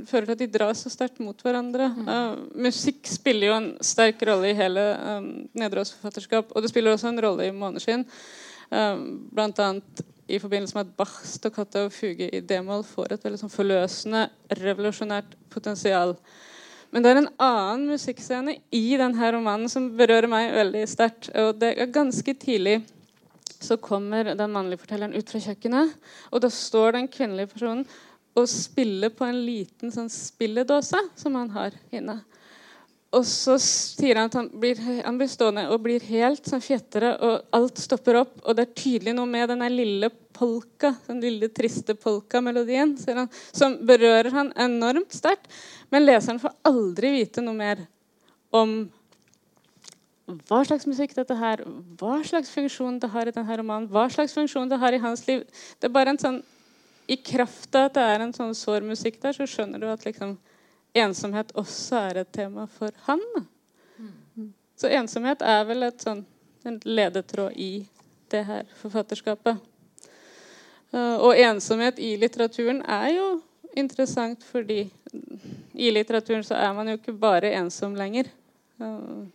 [0.08, 1.88] fører til at de dras så sterkt mot hverandre.
[2.00, 6.96] Uh, musikk spiller jo en sterk rolle i hele um, Nedreås forfatterskap, og det spiller
[6.96, 8.04] også en rolle i 'Måneskinn'.
[8.68, 13.40] Um, annet i forbindelse med at Bach, staccato og fuge i d-moll får et veldig
[13.40, 14.26] sånn forløsende,
[14.60, 16.16] revolusjonært potensial.
[16.90, 21.28] Men det er en annen musikkscene i denne romanen som berører meg veldig sterkt.
[21.36, 22.78] Og det er ganske tidlig
[23.58, 25.94] så kommer den mannlige fortelleren ut fra kjøkkenet,
[26.30, 27.84] og da står den kvinnelige personen
[28.38, 32.20] og spiller på en liten sånn spilledåse som han har inne.
[33.16, 37.14] Og så sier han at han blir, han blir stående og blir helt sånn fjettere,
[37.24, 38.34] og alt stopper opp.
[38.44, 44.28] Og det er tydelig noe med denne lille polka, den lille triste polka-melodien, som berører
[44.34, 45.48] han enormt sterkt.
[45.88, 47.80] Men leseren får aldri vite noe mer
[48.52, 48.76] om
[50.28, 51.62] hva slags musikk dette her,
[51.96, 55.24] hva slags funksjon det har i denne romanen, hva slags funksjon det har i hans
[55.24, 55.46] liv.
[55.80, 56.42] Det er bare en sånn,
[57.08, 60.04] I kraft av at det er en sånn sår musikk der, så skjønner du at
[60.04, 60.34] liksom,
[60.94, 63.22] ensomhet også er et tema for han.
[63.98, 64.52] Mm.
[64.78, 66.24] Så ensomhet er vel et sånn,
[66.66, 67.72] en ledetråd i
[68.30, 69.58] det her forfatterskapet.
[70.92, 73.26] Uh, og ensomhet i litteraturen er jo
[73.76, 74.86] interessant fordi
[75.76, 78.30] i litteraturen så er man jo ikke bare ensom lenger.
[78.80, 79.26] Uh,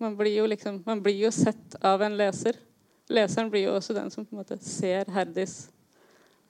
[0.00, 2.56] man blir, jo liksom, man blir jo sett av en leser.
[3.10, 5.66] Leseren blir jo også den som på en måte ser Herdis.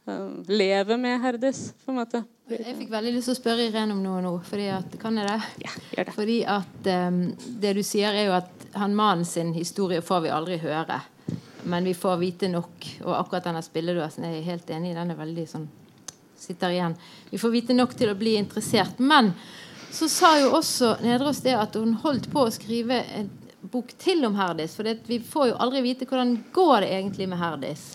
[0.04, 2.22] Um, lever med Herdis, på en måte.
[2.50, 4.32] Jeg fikk veldig lyst til å spørre Irene om noe nå.
[4.46, 5.50] Fordi at, kan jeg det?
[5.62, 6.14] Ja, gjør det.
[6.16, 7.20] Fordi at um,
[7.62, 10.98] det du sier, er jo at han mannen sin historie får vi aldri høre.
[11.70, 12.88] Men vi får vite nok.
[13.04, 14.96] Og akkurat denne spilledåsen er jeg helt enig i.
[14.98, 15.68] Den er veldig sånn
[16.40, 16.96] sitter igjen.
[17.30, 18.98] Vi får vite nok til å bli interessert.
[18.98, 19.32] Men
[19.92, 24.24] så sa jo også Nedreås det at hun holdt på å skrive en bok til
[24.26, 24.74] om Herdis.
[24.74, 27.90] For vi får jo aldri vite hvordan går det egentlig med Herdis.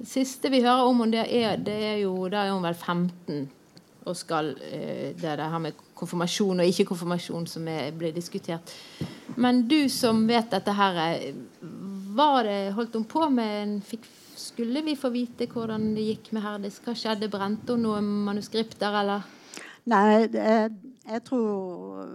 [0.00, 3.59] Det siste vi hører om henne, det det er jo Da er hun vel 15
[4.06, 8.72] og skal eh, Det er her med konfirmasjon og ikke-konfirmasjon som er, blir diskutert.
[9.36, 11.20] Men du som vet dette her,
[12.16, 14.08] var det holdt hun på med fikk,
[14.40, 16.80] Skulle vi få vite hvordan det gikk med Herdis?
[16.80, 17.28] Hva skjedde?
[17.28, 19.26] Brente hun noen manuskripter, eller?
[19.90, 20.70] Nei, jeg,
[21.04, 22.08] jeg tror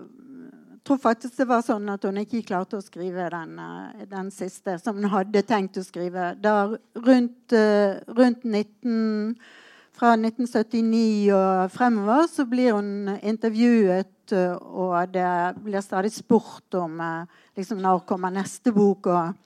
[0.85, 4.77] tror faktisk det var sånn at hun ikke klarte å skrive den, eh, den siste
[4.81, 6.35] som hun hadde tenkt å skrive.
[6.41, 6.69] Da
[7.07, 9.35] rundt, eh, rundt 19,
[9.95, 15.29] Fra 1979 og fremover så blir hun intervjuet, eh, og det
[15.63, 16.99] blir stadig spurt om
[17.55, 19.07] liksom, når kommer neste bok.
[19.07, 19.41] og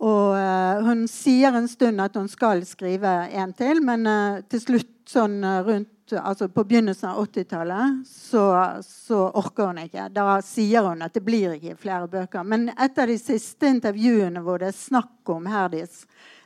[0.00, 4.08] og uh, hun sier en stund at hun skal skrive en til, men
[4.48, 8.44] til slutt sånn rundt altså på begynnelsen av 80-tallet, så,
[8.82, 10.08] så, orker hun ikke.
[10.14, 12.46] Da sier hun at det blir ikke flere bøker.
[12.46, 16.04] Men et av de siste intervjuene hvor det er snakk om Herdis,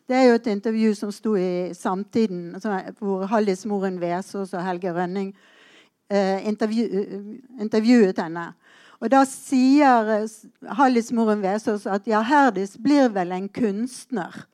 [0.08, 2.54] det er jo et intervju som sto i Samtiden,
[3.00, 5.30] hvor Hallis Moren Vesaas og Helge Rønning
[6.10, 7.04] eh, intervju,
[7.60, 8.50] intervjuet henne.
[9.00, 10.34] Og da sier eh,
[10.76, 14.44] Hallis Moren Vesaas at ja, Herdis blir vel en kunstner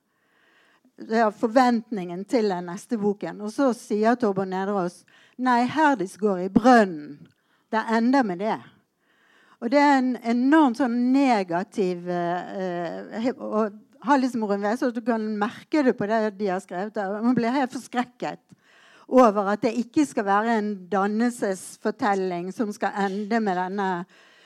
[1.09, 3.41] det er forventningen til den neste boken.
[3.41, 5.03] Og så sier Torbjørn Nedreås
[5.41, 7.17] nei, Herdis går i brønnen.
[7.71, 8.59] Det ender med det.
[9.61, 15.83] Og det er en enormt sånn negativ eh, og rundt ved, så du kan merke
[15.85, 16.97] det på det de har skrevet.
[16.97, 18.41] Man blir helt forskrekket
[19.11, 24.05] over at det ikke skal være en dannelsesfortelling som skal ende med denne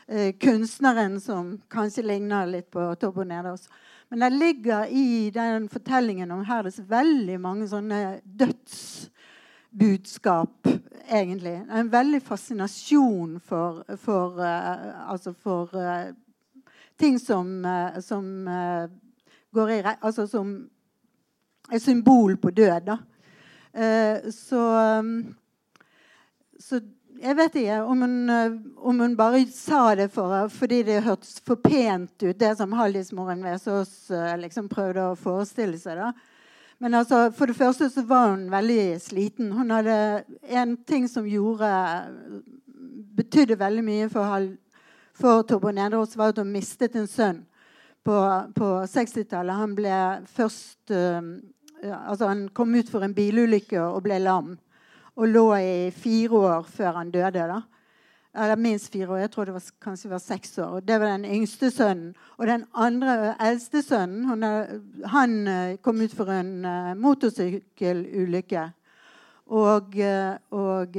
[0.09, 3.69] eh, kunstneren som kanskje ligner litt på Torbo Nedreås.
[4.11, 10.69] Men det ligger i den fortellingen om Herdes veldig mange sånne dødsbudskap,
[11.09, 11.55] egentlig.
[11.71, 16.15] En veldig fascinasjon for, for uh, Altså for uh,
[16.99, 18.49] ting som, uh, som
[19.55, 20.55] går i Altså som
[21.73, 22.97] er symbol på død, da.
[24.31, 24.61] så,
[25.01, 25.35] um,
[26.61, 26.81] så
[27.23, 31.41] jeg vet ikke om hun, eh, om hun, bare sa det for, fordi det hørtes
[31.47, 36.01] for pent ut, det som Hallismoren Vesaas eh, liksom prøvde å forestille seg.
[36.01, 36.13] da.
[36.79, 39.53] Men altså, for det første så var hun veldig sliten.
[39.53, 41.71] Hun hadde en ting som gjorde
[43.17, 44.49] betydde veldig mye for,
[45.15, 47.45] for Torbjørn Nederås, var at hun mistet en sønn
[48.05, 48.17] på,
[48.57, 49.61] på 60-tallet.
[49.61, 49.99] Han ble
[50.35, 51.23] først uh,
[51.85, 54.55] altså Han kom ut for en bilulykke og ble lam
[55.15, 57.47] og lå i fire år før han døde.
[57.47, 57.61] da.
[58.37, 59.19] Eller minst fire år.
[59.19, 60.81] Jeg tror det var, kanskje var seks år.
[60.81, 62.15] Det var den yngste sønnen.
[62.37, 64.45] Og den andre eldste sønnen han,
[65.07, 68.65] han eh, kom ut for en uh, motorsykkelulykke.
[69.55, 70.97] Og, uh, og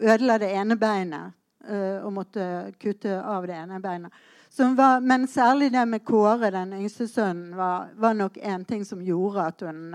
[0.00, 1.34] ødela det ene beinet.
[1.68, 4.12] og måtte kutte av det ene beinet.
[4.56, 9.02] Var, men særlig det med Kåre, den yngste sønnen, var, var nok en ting som
[9.04, 9.92] gjorde at hun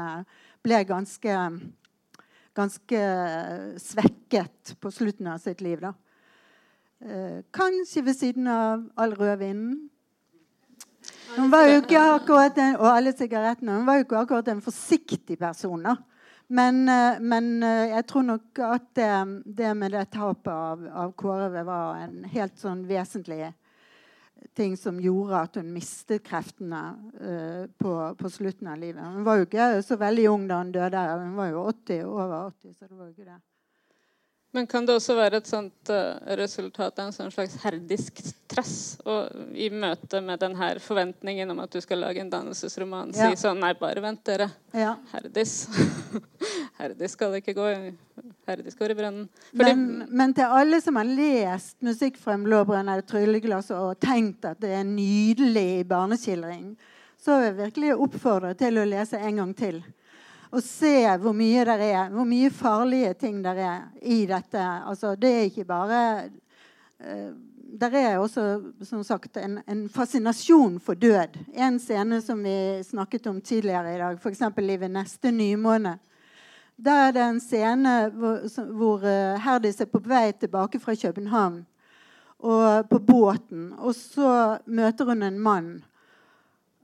[0.64, 1.38] ble ganske
[2.54, 3.02] ganske
[3.82, 5.82] svekket på slutten av sitt liv.
[5.82, 5.94] da.
[7.04, 9.90] Eh, kanskje ved siden av all rødvinen.
[11.36, 13.80] Hun var jo ikke akkurat en, og alle sigarettene.
[13.80, 15.84] Hun var jo ikke akkurat en forsiktig person.
[15.84, 15.96] da.
[16.48, 21.12] Men, eh, men eh, jeg tror nok at det, det med det tapet av, av
[21.12, 23.54] Kåre var en helt sånn vesentlig
[24.56, 26.82] ting som gjorde at hun mistet kreftene
[27.22, 29.04] uh, på, på, slutten av livet.
[29.04, 31.08] Hun var jo ikke så veldig ung da hun døde.
[31.24, 32.78] Hun var jo 80, over 80.
[32.78, 33.42] så det var jo ikke det.
[34.56, 38.20] Men kan det også være et sånt uh, resultat av en sånn slags herdisk
[38.52, 39.00] trass?
[39.02, 43.32] Og i møte med denne forventningen om at du skal lage en dannelsesroman, ja.
[43.32, 44.52] si sånn Nei, bare vent, dere.
[44.78, 44.92] Ja.
[45.10, 45.56] Herdis.
[46.80, 47.72] Herdis skal ikke gå.
[48.46, 49.26] Herdis går i brønnen.
[49.58, 54.46] Men, men, til alle som har lest musikk fra en blåbrønn eller trylleglass og tenkt
[54.46, 56.76] at det er en nydelig barneskildring,
[57.18, 59.82] så vil jeg virkelig oppfordre til å lese en gang til
[60.54, 64.62] og se hvor mye det er, hvor mye farlige ting det er i dette.
[64.62, 66.30] Altså, det er ikke bare
[67.02, 67.34] uh,
[67.74, 71.40] Det er også som sagt, en, en, fascinasjon for død.
[71.58, 74.42] En scene som vi snakket om tidligere i dag, f.eks.
[74.42, 75.98] i Ved neste nymåne.
[76.78, 78.46] Der er det en scene hvor,
[78.78, 81.66] hvor uh, Herdis er på vei tilbake fra København
[82.40, 83.74] og på båten.
[83.80, 85.84] Og så møter hun en mann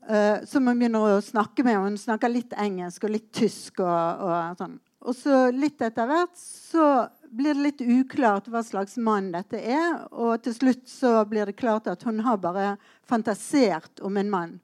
[0.09, 1.77] Uh, som hun begynner å snakke med.
[1.77, 3.83] Hun snakker litt engelsk og litt tysk.
[3.83, 4.79] Og, og sånn.
[5.05, 6.85] Og så litt etter hvert så
[7.29, 10.01] blir det litt uklart hva slags mann dette er.
[10.11, 12.73] Og til slutt så blir det klart at hun har bare
[13.07, 14.57] fantasert om en mann.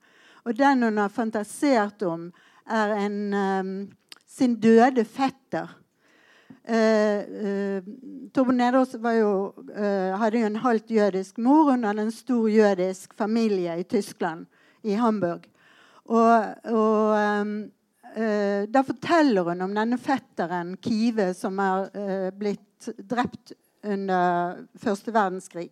[0.46, 2.32] Og den hun har fantasert om,
[2.66, 3.72] er en um,
[4.26, 5.70] sin døde fetter.
[6.66, 7.80] Uh, uh,
[8.34, 9.32] Torben Nedås jo,
[9.70, 11.70] uh, hadde jo en halvt jødisk mor.
[11.70, 14.50] Hun hadde en stor jødisk familie i Tyskland
[14.86, 15.48] i Hamburg.
[16.06, 17.56] Og, og um,
[18.13, 25.71] uh, forteller hun om denne fetteren Kive som er uh, blitt drept under første verdenskrig.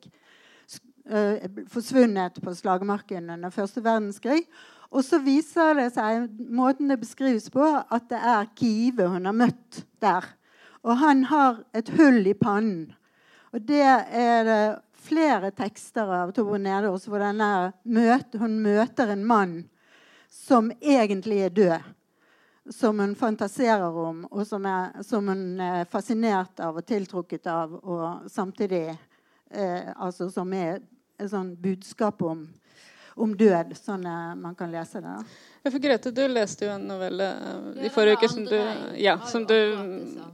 [1.03, 1.37] Uh,
[1.69, 4.41] forsvunnet på slagmarken under første verdenskrig.
[4.93, 9.37] Og så viser det seg, måten det beskrives på, at det er Kive hun har
[9.37, 10.27] møtt der.
[10.83, 12.91] Og han har et hull i pannen.
[13.53, 14.63] Og det er det
[15.03, 17.23] flere tekster av Tove Nedaas hvor
[17.83, 19.53] møter, hun møter en mann
[20.31, 21.91] som egentlig er død.
[22.71, 27.73] Som hun fantaserer om, og som, er, som hun er fascinert av og tiltrukket av.
[27.83, 28.85] Og samtidig
[29.51, 30.77] eh, altså, som er
[31.19, 32.45] et sånn budskap om
[33.15, 34.05] om død, sånn
[34.41, 35.17] man kan lese det.
[35.63, 38.55] Ja, for Grete, du leste jo en novelle uh, i forrige uke som du,
[38.99, 39.55] ja, som du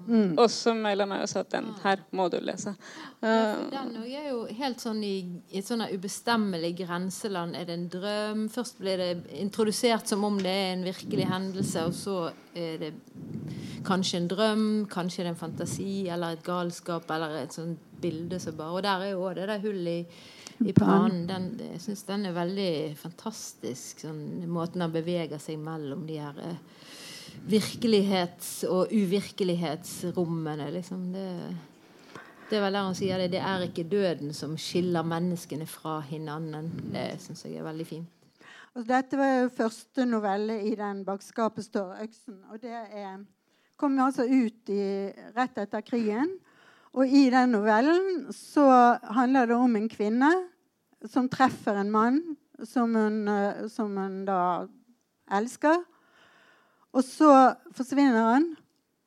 [0.07, 0.31] mm.
[0.41, 2.73] også maila meg og sa at den her må du lese.
[3.21, 5.13] Uh, den er jo helt sånn i,
[5.51, 7.59] i et sånn ubestemmelig grenseland.
[7.59, 8.47] Er det en drøm?
[8.49, 12.17] Først blir det introdusert som om det er en virkelig hendelse, og så
[12.57, 12.91] er det
[13.85, 18.39] kanskje en drøm, kanskje det er en fantasi eller et galskap eller et sånt bilde
[18.41, 21.25] som bare Og der er jo òg det der hullet i i planen.
[21.29, 24.03] Den, jeg syns den er veldig fantastisk.
[24.03, 26.61] Sånn, måten han beveger seg mellom de her eh,
[27.49, 30.69] virkelighets- og uvirkelighetsrommene.
[30.75, 31.09] Liksom.
[31.15, 31.27] Det,
[32.49, 33.31] det er vel der han sier det.
[33.35, 36.65] Det er ikke døden som skiller menneskene fra hverandre.
[36.93, 38.15] Det syns jeg er veldig fint.
[38.77, 42.43] Og dette var jo første novelle i den 'Bak skapet står øksen'.
[42.51, 43.17] Og det er,
[43.77, 46.37] kom altså ut i, rett etter krigen.
[46.97, 48.65] Og i den novellen så
[49.13, 50.31] handler det om en kvinne
[51.07, 52.21] som treffer en mann
[52.65, 54.67] som hun, eh, som hun da
[55.31, 55.83] elsker.
[56.93, 58.49] Og så forsvinner han,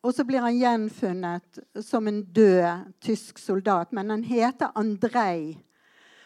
[0.02, 3.92] og så blir han gjenfunnet som en død tysk soldat.
[3.92, 5.58] Men han heter Andrej.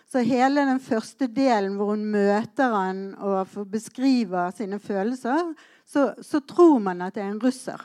[0.06, 5.50] Så hele den første delen hvor hun møter han og beskriver sine følelser,
[5.86, 7.80] så, så tror man at det er en russer.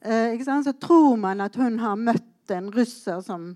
[0.00, 3.50] Eh, så tror man at hun har møtt en russer som,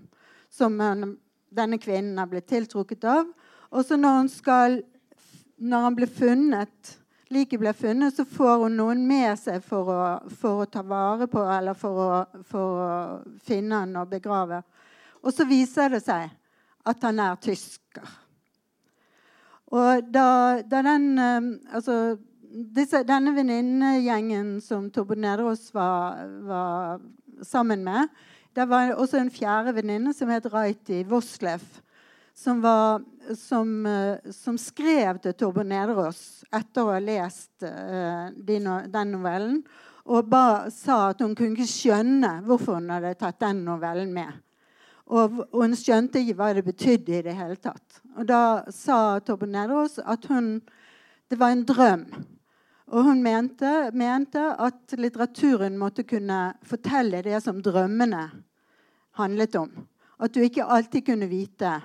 [0.49, 3.29] som denne kvinnen har blitt tiltrukket av.
[3.73, 4.29] Og så når,
[5.57, 6.93] når han blir funnet,
[7.33, 11.27] liket blir funnet, så får hun noen med seg for å, for å ta vare
[11.31, 12.09] på eller for å,
[12.45, 12.91] for å
[13.45, 14.61] finne han og begrave.
[15.23, 16.29] Og så viser det seg
[16.83, 18.19] at han er tysker.
[19.73, 21.95] Og da, da den eh, Altså
[22.53, 27.01] disse, denne venninnegjengen som Torbjørn Nederås var, var,
[27.41, 28.11] sammen med,
[28.53, 31.63] det var også en fjerde venninne som het Raiti Voslev,
[32.33, 33.01] som, var,
[33.37, 39.61] som, uh, som, skrev til Torben Nederås etter å ha lest uh, den novellen,
[40.03, 44.33] og ba, sa at hun kunne ikke skjønne hvorfor hun hadde tatt den novellen med.
[45.13, 48.01] Og, og hun skjønte ikke hva det betydde i det hele tatt.
[48.17, 50.57] Og da sa Torben Nederås at hun,
[51.31, 52.05] det var en drøm.
[52.91, 58.25] Og hun mente, mente, at litteraturen måtte kunne fortelle det som drømmene
[59.19, 59.71] handlet om.
[60.19, 61.77] At du ikke alltid kunne vite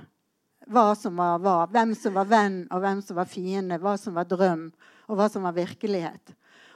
[0.68, 1.58] hva som var hva.
[1.70, 3.78] Hvem som var venn, og hvem som var fiende.
[3.80, 4.68] Hva som var drøm,
[5.08, 6.34] og hva som var virkelighet.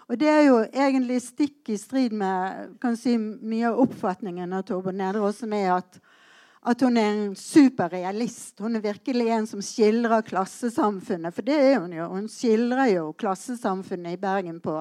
[0.08, 4.98] Og Det er jo egentlig stikk i strid med si, mye av oppfatningen av Torbjørn
[5.00, 6.00] Nedreås, som er at
[6.62, 8.60] at hun er en superrealist.
[8.62, 11.34] Hun er virkelig en som skildrer klassesamfunnet.
[11.34, 12.06] For det er hun jo.
[12.12, 14.76] Hun skildrer jo klassesamfunnet i Bergen på,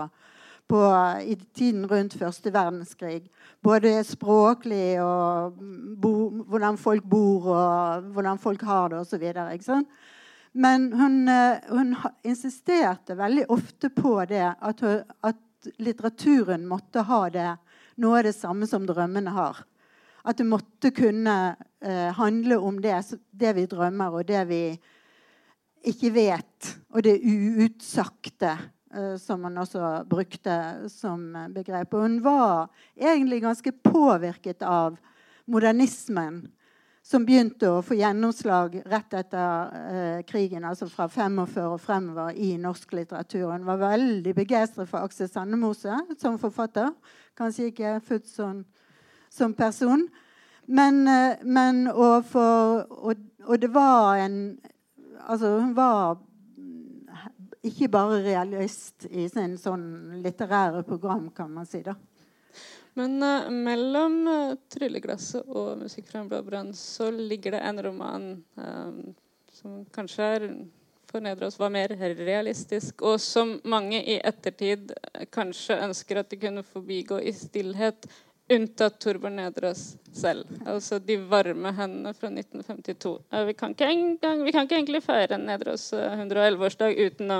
[0.69, 0.81] på,
[1.25, 3.23] i tiden rundt første verdenskrig.
[3.65, 5.57] Både språklig og
[6.01, 6.13] bo,
[6.53, 9.25] hvordan folk bor og hvordan folk har det osv.
[10.53, 14.85] Men hun, eh, hun, insisterte veldig ofte på det at,
[15.23, 17.51] at litteraturen måtte ha det,
[18.01, 19.63] noe av det samme som drømmene har.
[20.23, 22.99] At det måtte kunne eh, handle om det,
[23.31, 24.61] det, vi drømmer, og det vi
[25.89, 26.71] ikke vet.
[26.93, 28.55] Og det uutsagte,
[28.93, 31.93] eh, som man også brukte som begrep.
[31.93, 34.99] Og hun var egentlig ganske påvirket av
[35.49, 36.43] modernismen,
[37.01, 42.53] som begynte å få gjennomslag rett etter eh, krigen, altså fra 45 og fremover i
[42.61, 43.47] norsk litteratur.
[43.49, 46.93] Hun var veldig begeistret for Aksel Sandemose som forfatter.
[47.37, 48.61] Kanskje ikke fullt sånn
[49.31, 50.07] som person.
[50.65, 54.59] Men, eh, men og, for, og, og, det var en
[55.21, 56.17] Altså, hun var
[57.63, 61.83] ikke bare realist i sin sånn litterære program, kan man si.
[61.85, 61.93] da.
[62.97, 67.83] Men uh, mellom uh, 'Trylleglasset' og 'Musikk fra en blå brann' så ligger det en
[67.85, 68.25] roman
[68.57, 69.13] um,
[69.53, 70.47] som kanskje er
[71.11, 74.93] for Nedreås var mer realistisk, og som mange i ettertid
[75.31, 78.07] kanskje ønsker at de kunne forbigå i stillhet
[78.51, 79.83] Unntatt Torbjørn Nedreås
[80.13, 80.47] selv.
[80.67, 83.13] Altså de varme hendene fra 1952.
[83.47, 87.39] Vi kan ikke, engang, vi kan ikke egentlig feire Nedreås 111-årsdag eh, uten å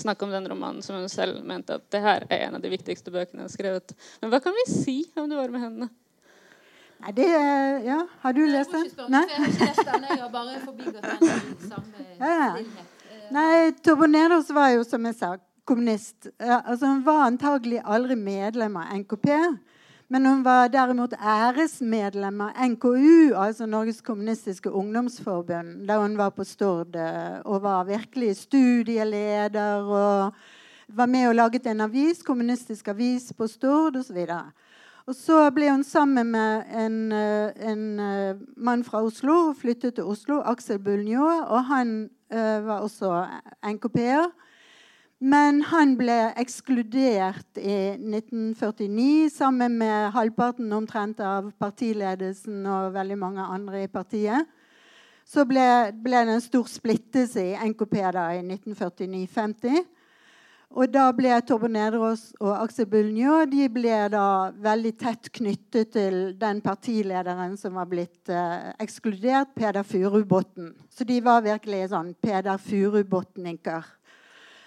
[0.00, 2.70] snakke om den romanen som hun selv mente at det her er en av de
[2.72, 3.96] viktigste bøkene hun har skrevet.
[4.22, 5.90] Men hva kan vi si om de varme hendene?
[7.00, 7.28] Nei, det
[7.88, 8.88] Ja, har du lest den?
[9.08, 9.24] Nei?
[9.28, 10.08] Jeg har ikke lest den.
[10.10, 12.40] Jeg har bare forbigått den i samme ja.
[12.60, 12.88] Eh,
[13.30, 16.30] Nei, Torbjørn Nedreås var jo, som jeg sa, kommunist.
[16.38, 19.28] Altså, hun var antagelig aldri medlem av NKP.
[20.10, 26.42] Men hun var derimot æresmedlem av NKU, altså Norges kommunistiske ungdomsforbund, da hun var på
[26.42, 30.34] Stord eh, og var virkelig studieleder og
[30.90, 34.18] var med og laget en avis, kommunistisk avis på Stord osv.
[35.06, 39.94] Og så ble hun sammen med en, eh, en eh, mann fra Oslo og flyttet
[39.94, 43.26] til Oslo, Aksel Bulnjå, og han ø, var også
[43.62, 44.26] NKP-er.
[45.20, 53.44] Men han ble ekskludert i 1949 sammen med halvparten omtrent av partiledelsen og veldig mange
[53.44, 54.48] andre i partiet.
[55.28, 59.84] Så ble, ble det en stor splittelse i NKP da i 1949-50.
[60.70, 64.24] Og da ble Torbjørn Nedreås og Aksel Bulnjå de ble da
[64.62, 70.70] veldig tett knyttet til den partilederen som var blitt eh, ekskludert, Peder Furubotn.
[70.88, 73.82] Så de var virkelig sånn Peder Furubotniker.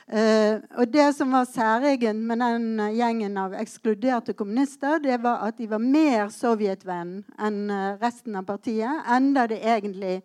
[0.04, 5.58] Uh, og Det som var særegent med den gjengen av ekskluderte kommunister, det var at
[5.58, 9.06] de var mer sovjetvenn enn uh, resten av partiet.
[9.08, 10.18] Enda det egentlig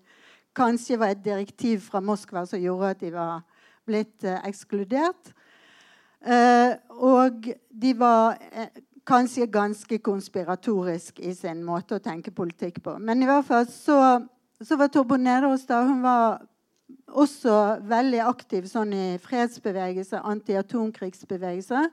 [0.58, 3.46] kanskje var et direktiv fra Moskva som gjorde at de var
[3.86, 5.34] blitt uh, ekskludert.
[6.98, 8.34] og de var
[9.06, 12.96] kanskje ganske konspiratorisk i sin måte å tenke politikk på.
[12.98, 14.26] Men i hvert fall så,
[14.60, 16.42] så var Torbjørn Nederås da hun var
[17.08, 21.88] også veldig aktiv sånn i fredsbevegelse, anti-atomkrigsbevegelse.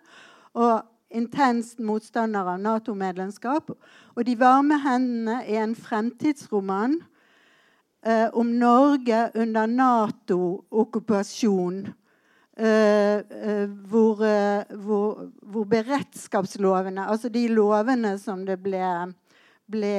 [0.56, 0.82] Og
[1.16, 3.70] intenst motstander av Nato-medlemskap.
[4.16, 7.02] Og 'De varme hendene' er en fremtidsroman
[8.06, 11.94] eh, om Norge under Nato-okkupasjon.
[12.58, 19.14] Eh, eh, hvor, eh, hvor, beredskapslovene, altså de lovene som det ble
[19.72, 19.96] ble,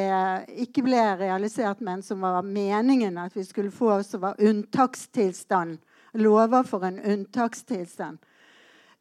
[0.67, 5.79] ikke ble realisert, men som var meningen at vi skulle få, som var unntakstilstand.
[6.17, 8.19] Lover for en unntakstilstand.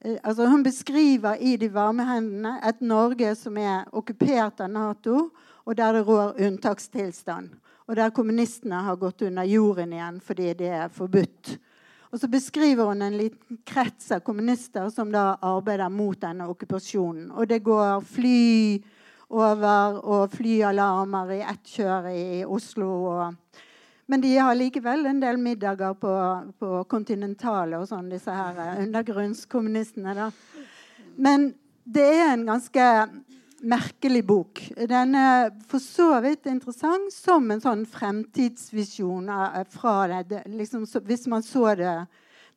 [0.02, 5.30] Eh, altså hun beskriver i 'De varme hendene' et Norge som er okkupert av Nato,
[5.66, 7.50] og der det rår unntakstilstand.
[7.88, 11.58] Og der kommunistene har gått under jorden igjen fordi det er forbudt.
[12.12, 17.32] Og så beskriver hun en liten krets av kommunister som da arbeider mot denne okkupasjonen.
[17.32, 18.84] Og det går fly
[19.30, 22.90] over og flyalarmer i ett kjør i Oslo.
[23.10, 23.62] Og,
[24.12, 26.16] men de har likevel en del middager på,
[26.60, 30.16] på kontinentale og sånn, disse her eh, undergrunnskommunistene.
[30.18, 30.30] da.
[31.16, 31.54] Men
[31.86, 32.90] det er en ganske
[33.66, 34.62] merkelig bok.
[34.90, 39.32] Den er for så vidt interessant som en sånn fremtidsvisjon
[39.74, 39.96] fra
[40.28, 40.44] det.
[40.54, 41.96] Liksom, hvis man så det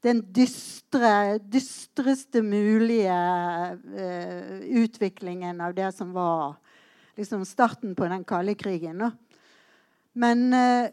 [0.04, 6.58] den dystre, dystreste mulige uh, utviklingen av det som var
[7.18, 9.02] liksom starten på den kalde krigen.
[10.18, 10.86] Men, uh,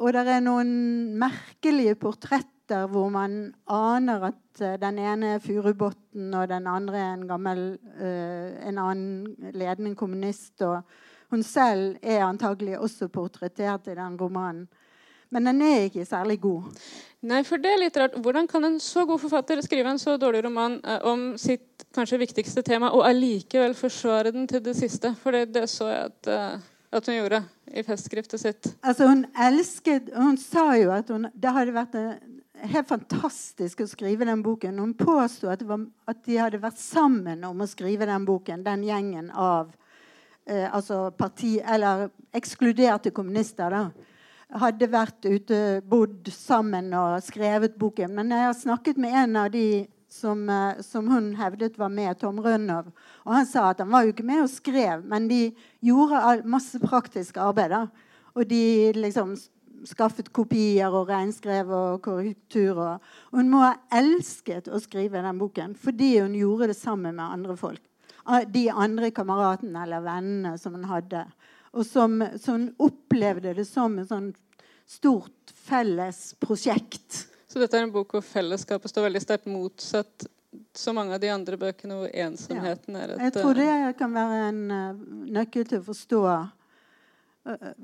[0.00, 0.70] og det er noen
[1.20, 7.12] merkelige portretter hvor man aner at uh, den ene er Furubotn, og den andre er
[7.12, 10.62] en gammel en annen ledende kommunist.
[10.62, 10.82] og
[11.30, 14.68] hun selv er antagelig også portrettert i den romanen.
[15.34, 16.68] Men den er ikke særlig god.
[17.26, 18.14] Nei, for det er litt rart.
[18.22, 22.20] Hvordan kan en så god forfatter skrive en så dårlig roman eh, om sitt kanskje
[22.22, 25.14] viktigste tema, og allikevel forsvare den til det siste?
[25.22, 28.70] For det, det så jeg at, uh, at, hun gjorde i festskriftet sitt.
[28.84, 33.88] Altså, hun elsket Hun sa jo at hun, det hadde vært en, helt fantastisk å
[33.90, 34.78] skrive den boken.
[34.78, 35.64] Hun påsto at,
[36.06, 39.74] at, de hadde vært sammen om å skrive den boken, den gjengen av
[40.46, 42.06] eh, altså parti, eller
[42.36, 43.72] ekskluderte kommunister.
[43.72, 44.14] da
[44.54, 48.14] hadde vært ute, bodd sammen og skrevet boken.
[48.14, 52.18] Men jeg har snakket med en av de som, eh, som hun hevdet var med,
[52.18, 52.92] Tom Rønnow.
[53.26, 56.78] Og han sa at han var jo ikke med og skrev, men de gjorde masse
[56.80, 57.70] praktisk arbeid.
[57.70, 57.86] da.
[58.34, 59.36] Og de liksom
[59.84, 62.78] skaffet kopier og regnskrev og korrektur.
[62.78, 63.00] Og
[63.32, 67.56] hun må ha elsket å skrive den boken fordi hun gjorde det sammen med andre
[67.56, 67.82] folk.
[68.50, 71.26] De andre kameratene eller vennene som hun hadde.
[71.76, 74.30] Og som, som opplevde det som et sånn
[74.88, 77.26] stort felles prosjekt.
[77.50, 80.26] Så dette er en bok hvor fellesskapet står veldig sterkt motsatt
[80.72, 83.02] så mange av de andre bøkene hvor ensomheten ja.
[83.02, 85.02] er et Jeg tror det kan være en uh,
[85.36, 86.46] nøkkel til å forstå uh,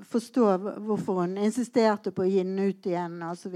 [0.08, 0.46] Forstå
[0.86, 3.52] hvorfor hun insisterte på å gi den ut igjen, osv.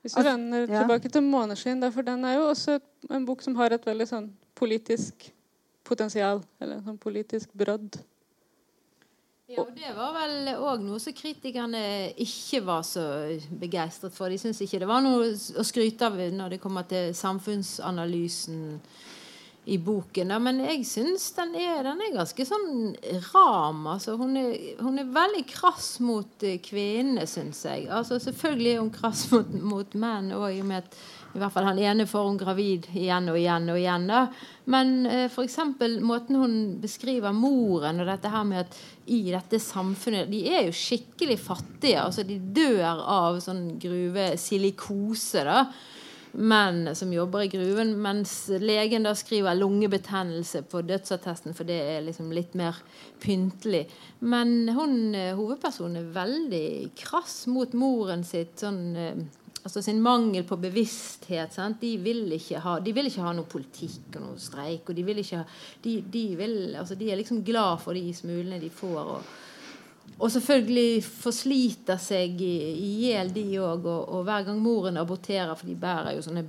[0.00, 0.82] Hvis vi renner ja.
[0.84, 2.78] tilbake til 'Måneskinn', for den er jo også
[3.10, 5.26] en bok som har et veldig sånn politisk
[5.82, 6.44] potensial.
[6.62, 7.98] Eller sånn politisk brodd.
[9.50, 11.80] Ja, og Det var vel òg noe som kritikerne
[12.22, 13.02] ikke var så
[13.50, 14.30] begeistret for.
[14.30, 18.60] De syns ikke det var noe å skryte av når det kommer til samfunnsanalysen
[19.74, 20.30] i boken.
[20.42, 22.94] Men jeg syns den, den, er ganske sånn
[23.32, 23.82] ram.
[23.90, 27.88] Altså, hun, er, hun er veldig krass mot eh, kvinnene, syns jeg.
[27.90, 31.00] Altså, selvfølgelig er hun krass mot, mot menn òg, i og med at
[31.34, 34.08] i hvert fall han ene får hun gravid igjen og igjen og igjen.
[34.10, 34.24] Da.
[34.72, 35.58] Men eh, f.eks.
[36.02, 40.74] måten hun beskriver moren og dette her med at i dette samfunnet De er jo
[40.74, 42.02] skikkelig fattige.
[42.02, 45.46] altså De dør av sånn gruvesilikose.
[45.46, 45.64] da
[46.32, 52.04] menn som jobber i gruven, mens legen da skriver lungebetennelse på dødsattesten, for det er
[52.06, 52.78] liksom litt mer
[53.22, 53.86] pyntelig.
[54.20, 59.24] Men hun, eh, hovedpersonen er veldig krass mot moren sitt sånn eh,
[59.62, 61.58] altså sin mangel på bevissthet.
[61.80, 62.24] De vil,
[62.64, 64.88] ha, de, vil ikke ha, noe politikk og noe streik.
[64.88, 68.14] og De, vil ikke ha, de, de, vil, altså de er liksom glad for de
[68.16, 69.14] smulene de får.
[69.16, 69.30] og,
[70.20, 73.84] og selvfølgelig forsliter seg i hjel, de òg.
[73.84, 76.46] Og, og, hver gang moren aborterer, for de bærer jo sånne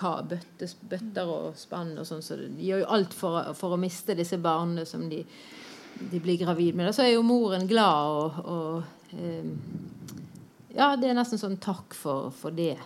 [0.00, 4.16] bøtter, bøtter og spann og sånn, så de gjør jo alt for, for å miste
[4.16, 5.18] disse barna som de,
[6.00, 6.88] de blir gravid med.
[6.88, 9.50] Og Så er jo moren glad og, og um,
[10.76, 12.76] ja, det er nesten sånn takk for, for det.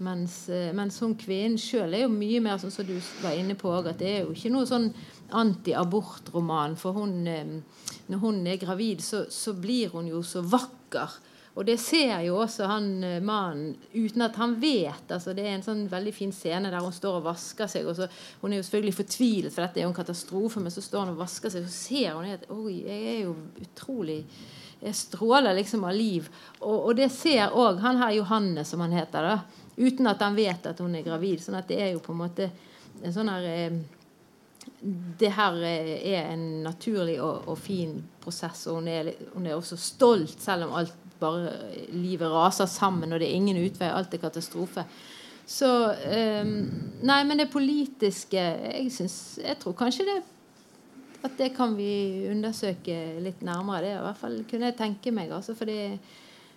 [0.00, 3.52] Mens, eh, mens hun kvinnen sjøl er jo mye mer sånn som du var inne
[3.58, 4.86] på at det er jo ikke noe sånn
[5.36, 6.76] anti-abortroman.
[6.80, 7.58] For hun, eh,
[8.08, 11.18] når hun er gravid, så, så, blir hun jo så vakker.
[11.58, 15.04] Og det ser jo også han eh, mannen uten at han vet.
[15.10, 17.84] altså Det er en sånn veldig fin scene der hun står og vasker seg.
[17.84, 18.08] og så,
[18.40, 21.12] Hun er jo selvfølgelig fortvilet, for dette er jo en katastrofe, men så står hun
[21.12, 24.22] og vasker seg, og så ser hun at Oi, jeg er jo utrolig
[24.92, 26.28] stråler liksom av liv.
[26.60, 30.36] Og, og det ser òg han her Johannes, som han heter, da, uten at han
[30.36, 31.42] vet at hun er gravid.
[31.42, 32.50] sånn at det er jo på en måte
[33.00, 33.80] en sånn her eh,
[35.20, 39.56] det her eh, er en naturlig og, og fin prosess, og hun er, hun er,
[39.56, 41.52] også stolt, selv om alt bare
[41.92, 44.86] livet raser sammen, og det er ingen utvei, alt er katastrofe.
[45.50, 45.68] Så
[46.06, 50.20] eh, Nei, men det politiske Jeg, synes, jeg tror kanskje det
[51.22, 53.82] at det kan vi undersøke litt nærmere.
[53.84, 55.32] Det i hvert fall kunne jeg tenke meg.
[55.36, 55.98] Altså, for det,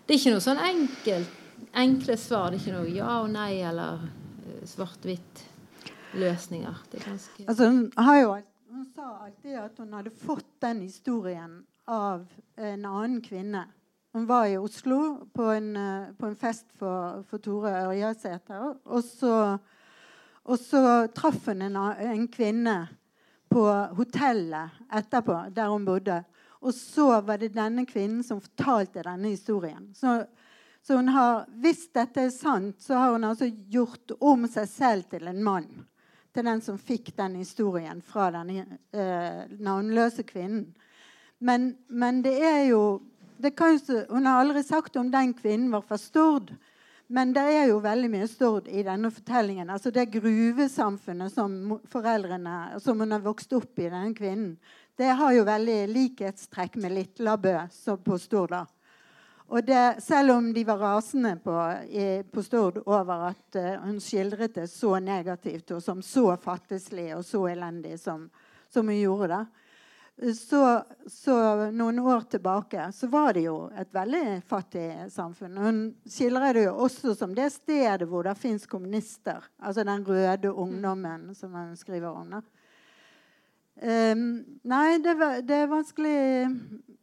[0.07, 1.35] er ikke noe sånn enkelt,
[1.83, 2.51] enkle svar.
[2.51, 5.43] Det er ikke noe ja og nei eller uh, svart-hvitt
[6.19, 6.81] løsninger.
[7.47, 7.85] Altså, hun,
[8.71, 13.67] hun, sa alltid at hun hadde fått den historien av en annen kvinne.
[14.13, 18.75] Hun var i Oslo på en, uh, på en fest for, for Tore Ørjasæter.
[18.85, 19.37] Og så,
[20.43, 20.83] og så
[21.15, 22.77] traff hun en, en kvinne
[23.53, 23.65] på
[23.97, 26.23] hotellet etterpå, der hun bodde.
[26.63, 29.91] Og så var det denne kvinnen som fortalte denne historien.
[29.95, 30.23] Så,
[30.81, 35.09] så hun har, hvis dette er sant, så har hun altså gjort om seg selv
[35.11, 35.67] til en mann.
[36.33, 40.71] Til den som fikk den historien fra denne eh, navnløse kvinnen.
[41.43, 43.01] Men, men, det er jo
[43.37, 43.75] det kan,
[44.09, 46.53] Hun har aldri sagt om den kvinnen var fra Stord.
[47.07, 49.69] Men det er jo veldig mye Stord i denne fortellingen.
[49.69, 54.55] Altså Det gruvesamfunnet som foreldrene, som hun har vokst opp i, denne kvinnen,
[54.97, 57.57] det har jo veldig likhetstrekk med Litlabø
[58.05, 58.49] på Stord.
[58.49, 58.65] da.
[59.53, 61.55] Og det, selv om de var rasende på,
[62.31, 67.25] på Stord over at uh, hun skildret det så negativt og som så fattigslig og
[67.25, 68.29] så elendig som,
[68.73, 69.43] som hun gjorde det,
[70.31, 71.35] så, så,
[71.71, 75.57] noen år tilbake så var det jo et veldig fattig samfunn.
[75.59, 79.43] Hun skildrer det jo også som det stedet hvor det fins kommunister.
[79.59, 82.37] Altså den røde ungdommen som hun skriver om.
[83.83, 84.27] Um,
[84.63, 85.15] nei, det,
[85.49, 86.17] det, er vanskelig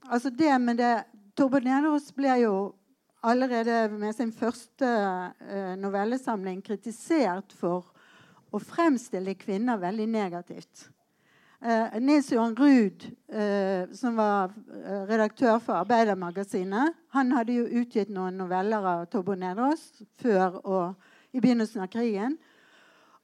[0.06, 0.92] Altså det med det
[1.34, 2.54] Torbjørn Nederås ble jo
[3.26, 7.90] allerede med sin første uh, novellesamling kritisert for
[8.50, 10.88] å fremstille kvinner veldig negativt.
[11.60, 18.08] Uh, Nils Johan Ruud, uh, som var uh, redaktør for Arbeidermagasinet, han hadde jo utgitt
[18.08, 19.82] noen noveller av Tobbo Nedrås
[20.22, 22.38] før og i begynnelsen av krigen.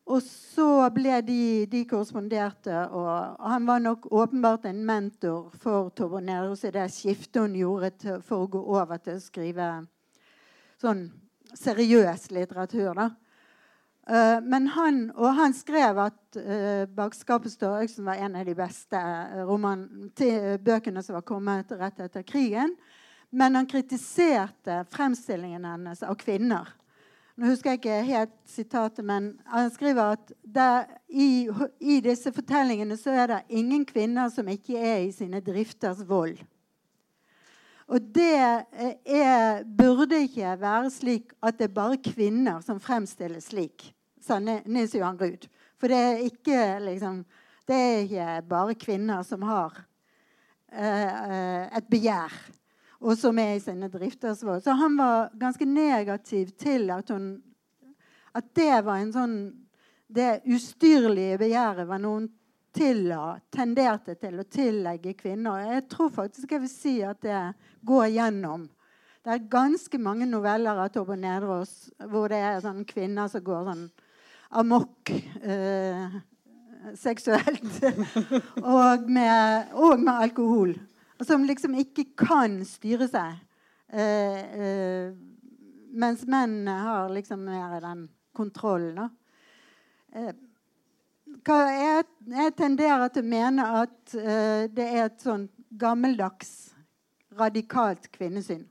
[0.05, 1.41] Og så ble de,
[1.73, 7.41] de korresponderte, og, han var nok åpenbart en mentor for Tobbo Nedrås i det skiftet
[7.41, 9.71] hun gjorde til, for å gå over til å skrive
[10.77, 11.07] sånn
[11.57, 12.93] seriøs litteratur.
[13.01, 13.11] da.
[14.07, 18.45] Uh, men han, og han skrev at uh, 'Bak skapet står øksen' var en av
[18.47, 19.83] de beste uh, roman,
[20.63, 22.77] bøkene som var kommet rett etter krigen.
[23.35, 26.71] Men han kritiserte fremstillingen hennes av kvinner.
[27.35, 31.51] Nå husker jeg ikke helt sitatet, men han skriver at der, i,
[31.81, 36.39] i, disse fortellingene så er det ingen kvinner som ikke er i sine drifters vold.
[37.91, 43.91] Og det er, burde ikke være slik at det er bare kvinner som fremstilles slik
[44.27, 45.47] sa Nils Johan Ruud.
[45.81, 47.25] For det er ikke liksom
[47.67, 49.75] Det er ikke bare kvinner som har
[50.71, 52.31] eh, et begjær,
[53.03, 54.63] og som er i sine drifters vold.
[54.63, 57.43] Så han var ganske negativ til at hun
[58.35, 59.37] At det var en sånn
[60.07, 62.29] Det ustyrlige begjæret var noen
[62.77, 65.65] tilla, tenderte til å tillegge kvinner.
[65.65, 67.41] Jeg tror faktisk jeg vil si at det
[67.83, 68.69] går gjennom.
[69.25, 73.65] Det er ganske mange noveller av Torben Nedreås hvor det er sånn kvinner som går
[73.67, 73.87] sånn
[74.51, 75.11] amok
[75.43, 76.19] eh,
[76.95, 77.81] seksuelt.
[78.63, 80.77] og, med, og, med, alkohol.
[81.25, 83.41] Som liksom ikke kan styre seg.
[83.89, 85.15] Eh, eh,
[85.97, 89.09] mens menn har liksom mer den kontrollen.
[90.13, 90.33] Eh,
[91.47, 96.75] jeg, jeg, tenderer til å mene at eh, det er et sånn gammeldags,
[97.37, 98.65] radikalt kvinnesyn.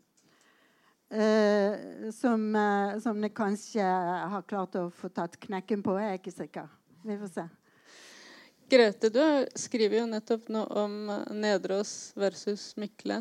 [1.16, 3.84] Uh, som, uh, som det kanskje
[4.32, 5.96] har klart å få tatt knekken på.
[6.02, 6.74] Jeg er ikke sikker.
[7.06, 7.46] Vi får se.
[8.70, 9.22] Grete, du
[9.56, 10.96] skriver jo nettopp noe om
[11.38, 13.20] Nedreås versus Mykle.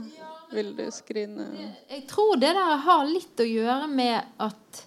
[0.54, 1.46] Vil du skrine
[1.90, 4.82] Jeg tror det der har litt å gjøre med at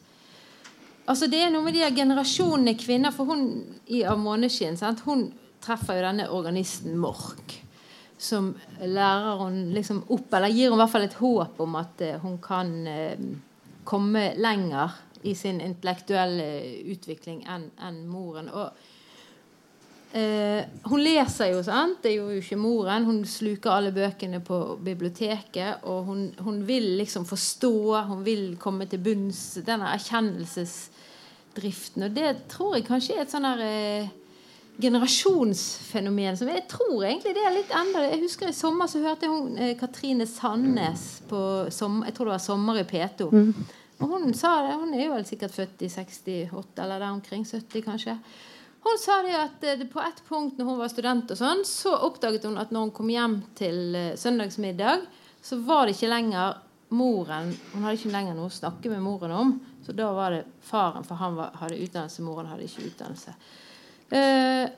[1.07, 3.43] Altså Det er noe med de generasjonene kvinner For hun
[3.91, 5.27] i Av måneskinn hun
[5.63, 7.57] treffer jo denne organisten Mork
[8.17, 12.01] som lærer hun liksom opp, eller gir hun i hvert fall et håp om at
[12.01, 13.27] uh, hun kan uh,
[13.87, 18.49] komme lenger i sin intellektuelle utvikling enn en moren.
[18.53, 18.69] Og
[20.15, 22.03] eh, hun leser jo, sant?
[22.03, 23.05] Det gjorde jo ikke moren.
[23.07, 25.73] Hun sluker alle bøkene på biblioteket.
[25.89, 29.41] Og hun, hun vil liksom forstå, hun vil komme til bunns.
[29.67, 32.01] Denne erkjennelsesdriften.
[32.07, 33.61] Og det tror jeg kanskje er et sånn her
[34.77, 39.25] generasjonsfenomen som jeg tror egentlig det er litt enda Jeg husker i sommer så hørte
[39.25, 41.41] jeg hun, eh, Katrine Sandnes på
[41.73, 43.31] som, jeg tror det var 'Sommer i P2'.
[43.31, 43.65] Mm.
[43.99, 47.45] Og hun sa det, hun er jo vel sikkert født i 68 eller der omkring
[47.45, 48.17] 70 kanskje.
[48.83, 51.97] Hun sa det at eh, på et punkt når hun var student, og sånn, så
[52.05, 55.07] oppdaget hun at når hun kom hjem til eh, søndagsmiddag,
[55.41, 56.57] så var det ikke lenger
[56.89, 59.49] moren Hun hadde ikke lenger noe å snakke med moren om.
[59.83, 63.33] Så da var det faren, for han var, hadde utdannelse, moren hadde ikke utdannelse.
[64.09, 64.69] Eh,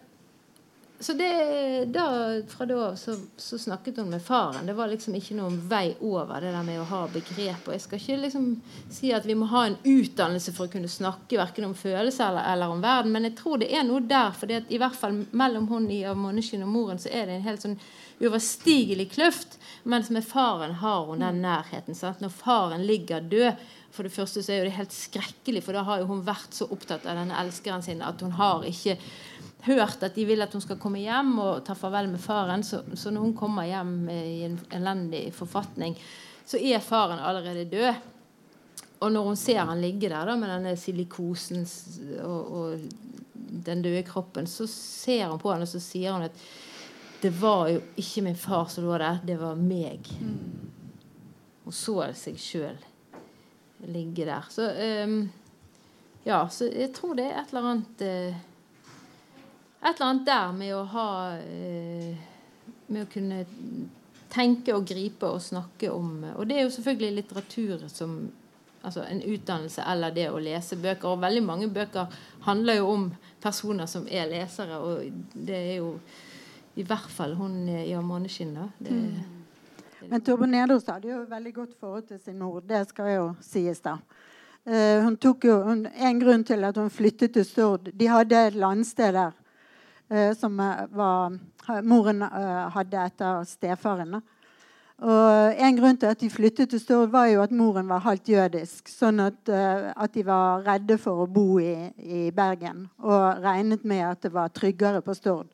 [1.01, 4.65] så det, da, fra da av så, så, snakket hun med faren.
[4.65, 7.69] Det var liksom ikke noen vei over det der med å ha begrep.
[7.69, 8.49] Og jeg skal ikke liksom
[8.91, 12.49] si at vi må ha en utdannelse for å kunne snakke verken om følelser eller,
[12.51, 14.35] eller, om verden, men jeg tror det er noe der.
[14.35, 17.47] For i hvert fall mellom hun i av Måneskinn og moren så er det en
[17.47, 17.79] helt sånn
[18.19, 19.55] uoverstigelig kløft.
[19.87, 21.95] Mens med faren har hun den nærheten.
[21.95, 22.19] Sant?
[22.19, 23.67] Når faren ligger død,
[23.99, 26.69] for det første så er det helt skrekkelig, for da har jo hun vært så
[26.71, 28.95] opptatt av denne elskeren sin at hun har ikke
[29.65, 32.63] hørt at de vil at hun skal komme hjem og ta farvel med faren.
[32.63, 35.97] Så, så når hun kommer hjem i en elendig forfatning,
[36.47, 38.07] så er faren allerede død.
[39.03, 41.67] Og når hun ser han ligge der da, med denne silikosen
[42.23, 43.37] og, og
[43.67, 46.43] den døde kroppen, så ser hun på han og så sier hun at
[47.19, 50.07] det var jo ikke min far som lå der, det var meg.
[50.23, 50.69] Mm.
[51.65, 52.79] Hun så seg sjøl
[53.87, 54.47] ligge der.
[54.49, 54.67] Så
[55.05, 55.29] um,
[56.23, 58.45] ja, så jeg tror det er et eller annet uh,
[59.79, 61.09] Et eller annet der med å ha
[61.39, 62.15] uh,
[62.87, 63.45] Med å kunne
[64.29, 68.19] tenke og gripe og snakke om Og det er jo selvfølgelig litteratur som
[68.83, 71.09] altså en utdannelse eller det å lese bøker.
[71.11, 72.07] Og veldig mange bøker
[72.45, 73.09] handler jo om
[73.43, 75.03] personer som er lesere, og
[75.33, 75.89] det er jo
[76.79, 78.55] i hvert fall hun i 'Måneskinn'.
[78.55, 78.69] da.
[78.79, 79.38] Det, mm.
[80.07, 82.61] Men Torben Nedos hadde jo veldig godt forhold til sin mor.
[82.63, 83.97] Det skal jo sies, da.
[84.67, 88.57] Uh, hun tok jo, En grunn til at hun flyttet til Stord De hadde et
[88.59, 89.31] landsted der
[90.11, 91.37] uh, som eh, var,
[91.83, 92.21] moren
[92.75, 94.19] hadde etter stefaren.
[94.99, 98.29] Og En grunn til at de flyttet til Stord, var jo at moren var halvt
[98.29, 98.89] jødisk.
[98.91, 104.03] Sånn at, at de var redde for å bo i, i Bergen og regnet med
[104.09, 105.47] at det var tryggere på Stord.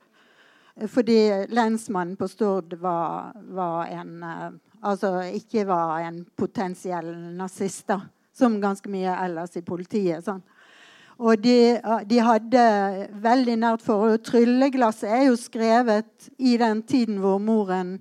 [0.76, 1.19] Fordi
[1.55, 4.49] lensmannen på Stord var, var en eh,
[4.86, 8.03] Altså ikke var en potensiell nazist, da.
[8.36, 10.21] Som ganske mye ellers i politiet.
[10.21, 10.43] sånn.
[11.17, 12.63] Og de, de, hadde
[13.23, 14.19] veldig nært forhold.
[14.19, 17.95] 'Trylleglasset' er jo skrevet i den tiden hvor moren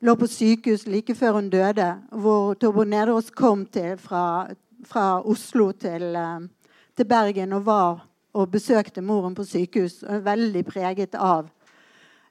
[0.00, 1.90] lå på sykehus like før hun døde.
[2.10, 4.48] Hvor Torbo Nederås kom til fra,
[4.84, 6.48] fra Oslo til, eh,
[6.96, 10.02] til, Bergen og var og besøkte moren på sykehus.
[10.02, 11.46] Veldig preget av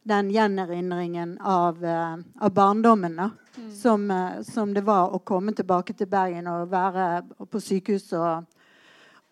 [0.08, 3.72] den gjenerindringen av, uh, av barndommen mm.
[3.76, 8.12] som, uh, som, det var å komme tilbake til Bergen og være på sykehus.
[8.18, 8.46] Og,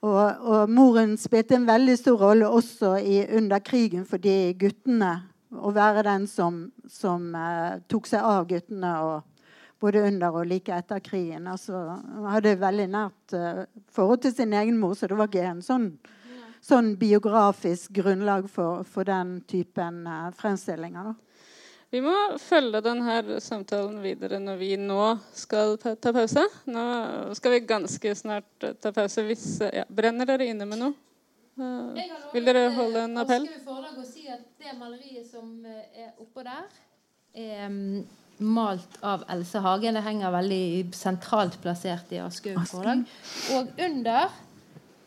[0.05, 5.15] og, og moren spilte en veldig stor rolle også i, under krigen for de guttene
[5.55, 9.47] Å være den som, som uh, tok seg av guttene og,
[9.79, 11.47] både under og like etter krigen.
[11.51, 11.77] Altså,
[12.31, 13.35] hadde veldig nært
[13.93, 15.89] forhold til sin egen mor, så det var ikke en sånn
[16.65, 21.11] sånn biografisk grunnlag for, for den typen uh, fremstillinger.
[21.11, 21.25] Da.
[21.93, 26.43] Vi må følge denne samtalen videre når vi nå skal ta pause.
[26.67, 26.85] Nå
[27.37, 29.23] skal vi ganske snart ta pause.
[29.27, 30.97] Hvis, ja, brenner dere inne med noe?
[31.55, 31.95] Uh,
[32.33, 33.45] vil dere holde en appell?
[33.47, 36.65] Jeg si at Det maleriet som eh, er oppå der,
[37.37, 38.01] er um,
[38.43, 39.95] malt av Else Hagen.
[39.95, 40.65] Det henger veldig
[40.97, 43.05] sentralt plassert i Aschehoug forlag.
[43.55, 44.33] Og under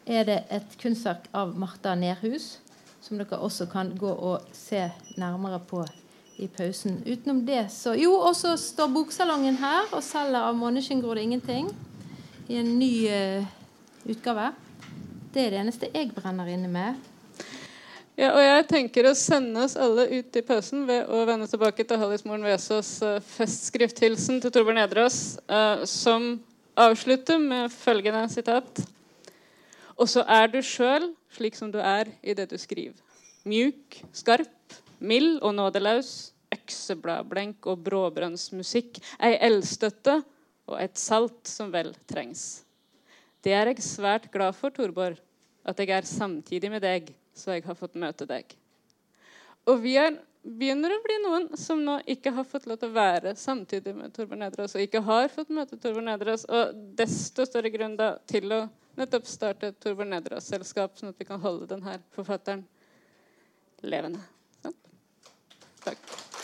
[0.09, 2.57] er det et kunstverk av Marta Nerhus,
[3.05, 4.89] som dere også kan gå og se
[5.21, 5.85] nærmere på
[6.39, 7.03] i pausen.
[7.07, 11.27] Utenom det så Jo, og så står Boksalongen her og selger av 'Måneskinn gror det
[11.27, 11.75] ingenting'
[12.49, 13.45] i en ny uh,
[14.09, 14.53] utgave.
[15.35, 16.95] Det er det eneste jeg brenner inne med.
[18.19, 21.85] Ja, og jeg tenker å sende oss alle ut i pausen ved å vende tilbake
[21.85, 26.41] til Hallis Moren Vesaas uh, festskrifthilsen til Torbjørn Edraas, uh, som
[26.75, 28.83] avslutter med følgende sitat.
[29.99, 32.97] Og så er du sjøl slik som du er i det du skriver.
[33.49, 36.33] Mjuk, skarp, mild og nådeløs.
[36.49, 39.03] Øksebladblenk og bråbrønnsmusikk.
[39.21, 40.23] Ei eldstøtte
[40.69, 42.63] og et salt som vel trengs.
[43.45, 45.19] Det er jeg svært glad for, Torborg,
[45.69, 48.49] at jeg er samtidig med deg, så jeg har fått møte deg.
[49.69, 52.97] Og vi er, begynner å bli noen som nå ikke har fått lov til å
[52.97, 57.73] være samtidig med Torbjørn Nedreås, og ikke har fått møte Torbjørn Nedreås, og desto større
[57.75, 58.63] grunn da til å
[58.99, 62.65] nettopp startet Torbjørn Nedras selskap, sånn at vi kan holde denne forfatteren
[63.87, 64.23] levende.
[64.63, 64.77] Sånn.
[65.85, 66.38] Takk.